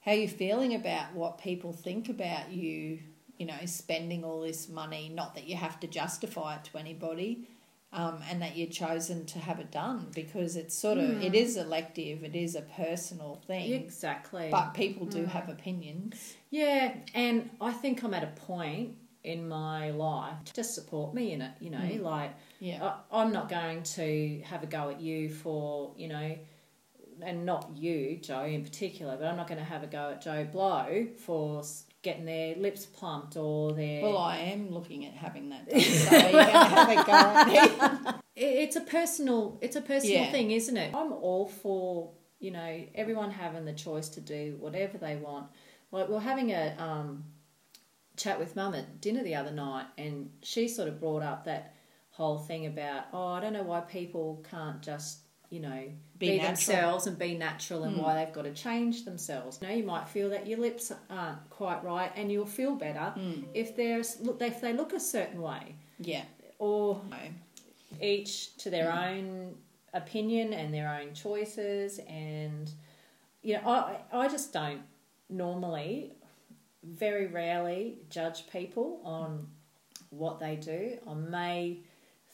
how 0.00 0.12
you 0.12 0.28
feeling 0.28 0.74
about 0.74 1.14
what 1.14 1.38
people 1.38 1.72
think 1.72 2.08
about 2.08 2.50
you, 2.50 3.00
you 3.38 3.46
know, 3.46 3.58
spending 3.66 4.24
all 4.24 4.40
this 4.40 4.68
money, 4.68 5.10
not 5.14 5.34
that 5.34 5.46
you 5.46 5.56
have 5.56 5.78
to 5.80 5.86
justify 5.86 6.56
it 6.56 6.64
to 6.64 6.78
anybody, 6.78 7.46
um, 7.92 8.20
and 8.30 8.40
that 8.40 8.56
you're 8.56 8.68
chosen 8.68 9.26
to 9.26 9.38
have 9.38 9.58
it 9.58 9.70
done 9.70 10.06
because 10.14 10.56
it's 10.56 10.76
sort 10.76 10.98
of 10.98 11.22
it 11.22 11.32
mm. 11.32 11.34
is 11.34 11.56
elective, 11.56 12.22
it 12.22 12.36
is 12.36 12.54
a 12.54 12.62
personal 12.62 13.40
thing. 13.46 13.72
Exactly. 13.72 14.48
But 14.50 14.74
people 14.74 15.06
do 15.06 15.24
mm. 15.24 15.28
have 15.28 15.48
opinions. 15.48 16.36
Yeah, 16.50 16.94
and 17.14 17.50
I 17.60 17.72
think 17.72 18.02
I'm 18.04 18.14
at 18.14 18.22
a 18.22 18.40
point 18.40 18.96
in 19.22 19.48
my 19.48 19.90
life 19.90 20.44
to 20.44 20.54
just 20.54 20.74
support 20.74 21.14
me 21.14 21.32
in 21.32 21.42
it. 21.42 21.52
You 21.60 21.70
know, 21.70 21.78
mm. 21.78 22.00
like 22.00 22.32
Yeah. 22.60 22.94
I, 23.10 23.22
I'm 23.22 23.32
not 23.32 23.48
going 23.48 23.82
to 23.82 24.40
have 24.44 24.62
a 24.62 24.66
go 24.66 24.90
at 24.90 25.00
you 25.00 25.28
for 25.28 25.92
you 25.96 26.08
know, 26.08 26.38
and 27.24 27.44
not 27.46 27.70
you, 27.76 28.18
Joe, 28.22 28.44
in 28.44 28.62
particular. 28.64 29.16
But 29.16 29.26
I'm 29.26 29.36
not 29.36 29.48
going 29.48 29.58
to 29.58 29.64
have 29.64 29.82
a 29.82 29.86
go 29.86 30.10
at 30.10 30.22
Joe 30.22 30.44
Blow 30.50 31.06
for 31.24 31.62
getting 32.02 32.24
their 32.24 32.56
lips 32.56 32.86
plumped 32.86 33.36
or 33.36 33.72
their. 33.72 34.02
Well, 34.02 34.18
I 34.18 34.38
am 34.38 34.70
looking 34.70 35.04
at 35.06 35.12
having 35.14 35.50
that 35.50 35.68
done, 35.68 35.80
so 35.80 36.16
you're 36.16 36.32
going 36.32 36.46
to 36.46 36.52
have 36.52 36.88
a 36.90 36.94
go 37.04 37.12
at 37.12 38.04
me. 38.06 38.10
It's 38.42 38.74
a 38.76 38.80
personal 38.80 39.58
it's 39.60 39.76
a 39.76 39.82
personal 39.82 40.22
Yeah. 40.22 40.30
thing 40.32 40.50
isn't 40.52 40.76
it 40.76 40.94
i'm 40.94 41.12
all 41.12 41.46
for 41.46 42.12
you 42.38 42.50
know 42.52 42.84
everyone 42.94 43.30
having 43.30 43.66
the 43.66 43.74
choice 43.74 44.08
to 44.10 44.20
do 44.22 44.56
whatever 44.58 44.96
they 44.96 45.16
want 45.16 45.48
like 45.92 46.08
we 46.08 46.14
we're 46.14 46.20
having 46.20 46.50
a 46.52 46.74
um, 46.78 47.24
chat 48.16 48.38
with 48.38 48.56
mum 48.56 48.74
at 48.74 49.00
dinner 49.02 49.22
the 49.22 49.34
other 49.34 49.50
night 49.50 49.84
and 49.98 50.30
she 50.42 50.68
sort 50.68 50.88
of 50.88 50.98
brought 51.00 51.22
up 51.22 51.44
that 51.44 51.74
whole 52.12 52.38
thing 52.38 52.64
about 52.64 53.04
oh 53.12 53.26
i 53.28 53.40
don't 53.40 53.52
know 53.52 53.62
why 53.62 53.80
people 53.80 54.42
can't 54.48 54.80
just 54.80 55.18
you 55.50 55.60
know 55.60 55.82
Be 56.20 56.38
be, 56.38 56.38
themselves 56.38 57.06
and 57.06 57.18
be 57.18 57.34
natural 57.34 57.82
and 57.84 57.96
hmm. 57.96 58.02
why 58.02 58.14
they've 58.14 58.32
got 58.32 58.42
to 58.42 58.52
change 58.52 59.04
themselves. 59.04 59.58
You 59.60 59.68
know 59.68 59.74
you 59.74 59.84
might 59.84 60.08
feel 60.08 60.30
that 60.30 60.46
your 60.46 60.58
lips 60.58 60.92
aren't 61.08 61.50
quite 61.50 61.82
right 61.82 62.12
and 62.14 62.30
you'll 62.30 62.46
feel 62.46 62.76
better 62.76 63.10
hmm. 63.18 63.42
if 63.54 63.74
there's 63.74 64.20
look 64.20 64.40
if 64.40 64.60
they 64.60 64.72
look 64.72 64.92
a 64.92 65.00
certain 65.00 65.40
way. 65.40 65.74
Yeah. 65.98 66.24
or 66.58 67.00
No. 67.10 67.16
each 68.00 68.56
to 68.58 68.70
their 68.70 68.92
hmm. 68.92 68.98
own 68.98 69.54
opinion 69.92 70.52
and 70.52 70.72
their 70.72 70.88
own 70.88 71.14
choices 71.14 71.98
and 72.06 72.70
you 73.42 73.54
know 73.54 73.68
I, 73.68 73.96
I 74.12 74.28
just 74.28 74.52
don't 74.52 74.82
normally 75.28 76.12
very 76.84 77.26
rarely 77.26 77.98
judge 78.08 78.48
people 78.50 79.00
on 79.04 79.48
what 80.10 80.40
they 80.40 80.56
do. 80.56 80.98
I 81.08 81.14
may 81.14 81.78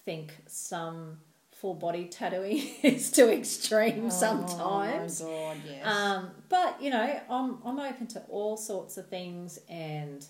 think 0.04 0.34
some 0.46 1.18
full 1.60 1.74
body 1.74 2.04
tattooing 2.06 2.58
is 2.82 3.10
too 3.10 3.28
extreme 3.30 4.10
sometimes 4.10 5.22
Oh, 5.22 5.26
my 5.30 5.54
God, 5.54 5.56
yes. 5.66 5.86
um, 5.86 6.30
but 6.48 6.80
you 6.82 6.90
know, 6.90 7.20
I'm 7.30 7.58
I'm 7.64 7.78
open 7.80 8.06
to 8.08 8.20
all 8.28 8.56
sorts 8.56 8.96
of 8.98 9.08
things, 9.08 9.58
and 9.68 10.24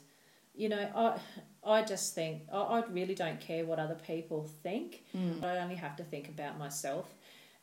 you 0.54 0.68
know, 0.68 0.88
I 0.94 1.18
I 1.64 1.82
just 1.82 2.14
think 2.14 2.42
I, 2.52 2.56
I 2.58 2.84
really 2.86 3.14
don't 3.14 3.40
care 3.40 3.64
what 3.64 3.78
other 3.78 3.96
people 3.96 4.48
think. 4.62 5.02
I 5.42 5.58
only 5.58 5.74
have 5.74 5.96
to 5.96 6.04
think 6.04 6.28
about 6.28 6.58
myself, 6.58 7.12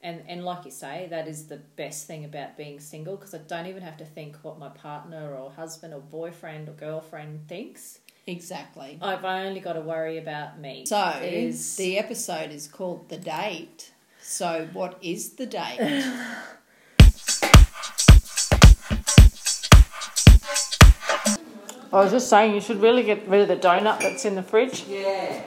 and 0.02 0.21
and 0.28 0.43
like 0.43 0.65
you 0.65 0.71
say, 0.71 1.08
that 1.10 1.28
is 1.28 1.47
the 1.47 1.58
best 1.78 2.06
thing 2.06 2.26
about 2.26 2.58
being 2.58 2.80
single 2.82 3.15
because 3.15 3.34
I 3.34 3.39
don't 3.39 3.67
even 3.67 3.82
have 3.82 3.97
to 3.97 4.06
think 4.06 4.36
what 4.43 4.60
my 4.60 4.69
partner 4.69 5.36
or 5.36 5.52
husband 5.52 5.93
or 5.93 6.02
boyfriend 6.02 6.67
or 6.69 6.73
girlfriend 6.73 7.47
thinks. 7.47 7.99
Exactly. 8.26 8.98
I've 9.02 9.26
only 9.26 9.60
got 9.60 9.74
to 9.74 9.82
worry 9.82 10.18
about 10.18 10.60
me. 10.60 10.86
So 10.86 11.20
is... 11.22 11.76
the 11.76 11.98
episode 11.98 12.52
is 12.52 12.68
called 12.68 13.10
The 13.10 13.18
Date. 13.18 13.92
So 14.22 14.70
what 14.72 14.98
is 15.02 15.32
the 15.32 15.46
date? 15.46 15.80
I 21.92 21.98
was 21.98 22.12
just 22.12 22.30
saying 22.30 22.56
you 22.56 22.62
should 22.62 22.82
really 22.82 23.04
get 23.04 23.28
rid 23.28 23.42
of 23.42 23.50
the 23.50 23.58
donut 23.58 24.00
that's 24.00 24.24
in 24.26 24.36
the 24.36 24.42
fridge. 24.42 24.86
Yeah, 24.88 25.42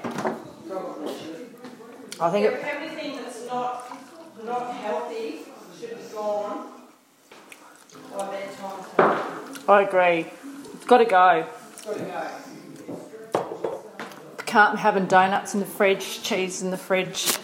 probably. 0.69 1.15
I 2.21 2.31
think 2.31 2.47
it... 2.47 2.53
everything 2.63 3.17
that's 3.17 3.47
not 3.47 4.45
not 4.45 4.75
healthy 4.75 5.39
should 5.81 5.91
have 5.91 6.15
gone 6.15 6.69
by 8.17 8.31
bedtime. 8.31 9.65
I 9.67 9.83
agree. 9.83 10.31
It's 10.75 10.85
got 10.85 10.99
to 10.99 11.05
go. 11.07 11.47
It's 11.73 11.85
got 11.85 11.95
to 11.97 12.05
go. 12.05 12.29
Can't 14.57 14.79
having 14.79 15.05
donuts 15.05 15.53
in 15.53 15.61
the 15.61 15.67
fridge, 15.67 16.23
cheese 16.23 16.63
in 16.63 16.71
the 16.71 16.79
fridge. 16.79 17.37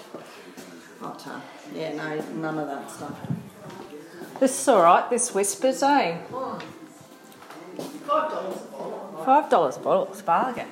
Hot 0.99 1.19
tub. 1.19 1.43
Yeah, 1.75 1.93
no, 1.93 2.19
none 2.37 2.59
of 2.59 2.67
that 2.69 2.91
stuff. 2.91 3.15
This 4.41 4.59
is 4.59 4.67
all 4.67 4.83
right. 4.83 5.11
This 5.11 5.35
whispers, 5.35 5.83
eh? 5.83 6.17
Five 6.31 6.63
dollars 8.09 8.57
a 8.57 8.71
bottle. 8.71 9.23
Five 9.27 9.51
dollars 9.51 9.77
a 9.77 9.81
bottle. 9.81 10.09
It's 10.11 10.23
a 10.23 10.25
bargain. 10.25 10.69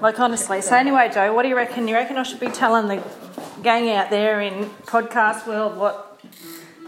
Like 0.00 0.20
honestly. 0.20 0.62
So 0.62 0.76
anyway, 0.76 1.10
Joe, 1.12 1.34
what 1.34 1.42
do 1.42 1.48
you 1.48 1.56
reckon? 1.56 1.88
You 1.88 1.96
reckon 1.96 2.16
I 2.18 2.22
should 2.22 2.38
be 2.38 2.50
telling 2.50 2.86
the 2.86 3.02
gang 3.64 3.90
out 3.90 4.10
there 4.10 4.40
in 4.40 4.66
podcast 4.86 5.44
world 5.48 5.76
what 5.76 6.20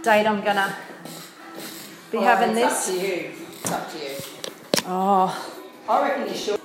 date 0.05 0.29
I'm 0.29 0.45
gonna 0.45 0.77
be 2.13 2.19
having 2.19 2.55
this? 2.55 2.89
Up 2.89 2.95
to 2.95 3.01
you. 3.01 3.33
It's 3.61 3.73
up 3.73 3.91
to 3.91 3.99
you. 3.99 4.15
Oh, 4.87 5.54
I 5.89 6.09
reckon 6.09 6.29
you 6.29 6.39
should. 6.39 6.61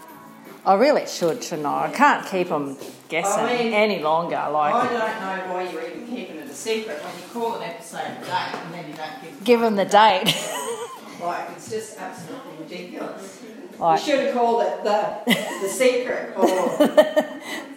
I 0.66 0.76
really 0.76 1.08
should, 1.08 1.44
shouldn't 1.44 1.66
I? 1.66 1.88
I 1.88 1.92
can't 1.92 2.26
keep 2.28 2.50
them 2.50 2.78
guessing 3.08 3.44
I 3.44 3.58
mean, 3.64 3.74
any 3.74 4.00
longer. 4.04 4.36
Like 4.52 4.74
I 4.74 4.88
don't 4.88 5.48
know 5.48 5.54
why 5.54 5.70
you're 5.70 5.88
even 5.88 6.08
keeping 6.08 6.38
it 6.38 6.50
a 6.50 6.54
secret 6.54 7.02
when 7.04 7.16
you 7.16 7.24
call 7.34 7.56
an 7.56 7.64
episode 7.64 8.02
a 8.02 8.26
date 8.26 8.56
and 8.56 8.74
then 8.74 8.90
you 8.90 8.96
don't 8.96 9.22
give. 9.24 9.44
give 9.44 9.60
them 9.62 9.76
the 9.76 9.86
date. 9.86 10.34
Like 11.22 11.50
it's 11.52 11.70
just 11.70 12.00
absolutely 12.00 12.64
ridiculous. 12.64 13.42
like 13.78 14.00
You 14.00 14.06
should 14.06 14.26
have 14.28 14.34
called 14.34 14.64
it 14.64 14.84
the 14.86 15.34
the 15.62 15.68
secret 15.68 16.34
or 16.38 16.46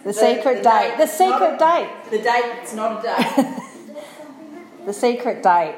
the 0.05 0.13
secret 0.13 0.63
date. 0.63 0.95
The 0.97 1.07
secret 1.07 1.59
date. 1.59 1.89
the 2.09 2.19
date. 2.19 2.59
It's 2.61 2.73
not 2.73 2.99
a 2.99 3.03
date. 3.03 3.59
The 4.85 4.93
secret 5.05 5.43
date. 5.43 5.75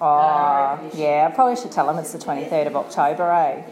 Oh, 0.00 0.90
yeah. 0.94 1.28
I 1.30 1.34
probably 1.34 1.54
should 1.54 1.70
tell 1.70 1.86
them 1.86 1.98
it's 1.98 2.12
the 2.12 2.18
23rd 2.18 2.66
of 2.66 2.74
October, 2.74 3.30
eh? 3.30 3.62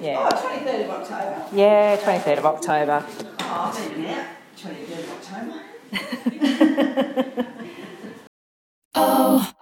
Yeah. 0.00 0.28
Oh, 0.30 0.36
23rd 0.36 0.84
of 0.84 0.90
October. 0.90 1.46
Yeah, 1.52 1.96
23rd 1.96 2.38
of 2.38 2.46
October. 2.46 3.04
Oh, 3.40 3.72
I've 3.74 3.94
been 3.94 4.06
out. 4.06 4.26
23rd 4.56 4.98
of 4.98 5.10
October. 5.12 5.62
oh. 8.94 9.52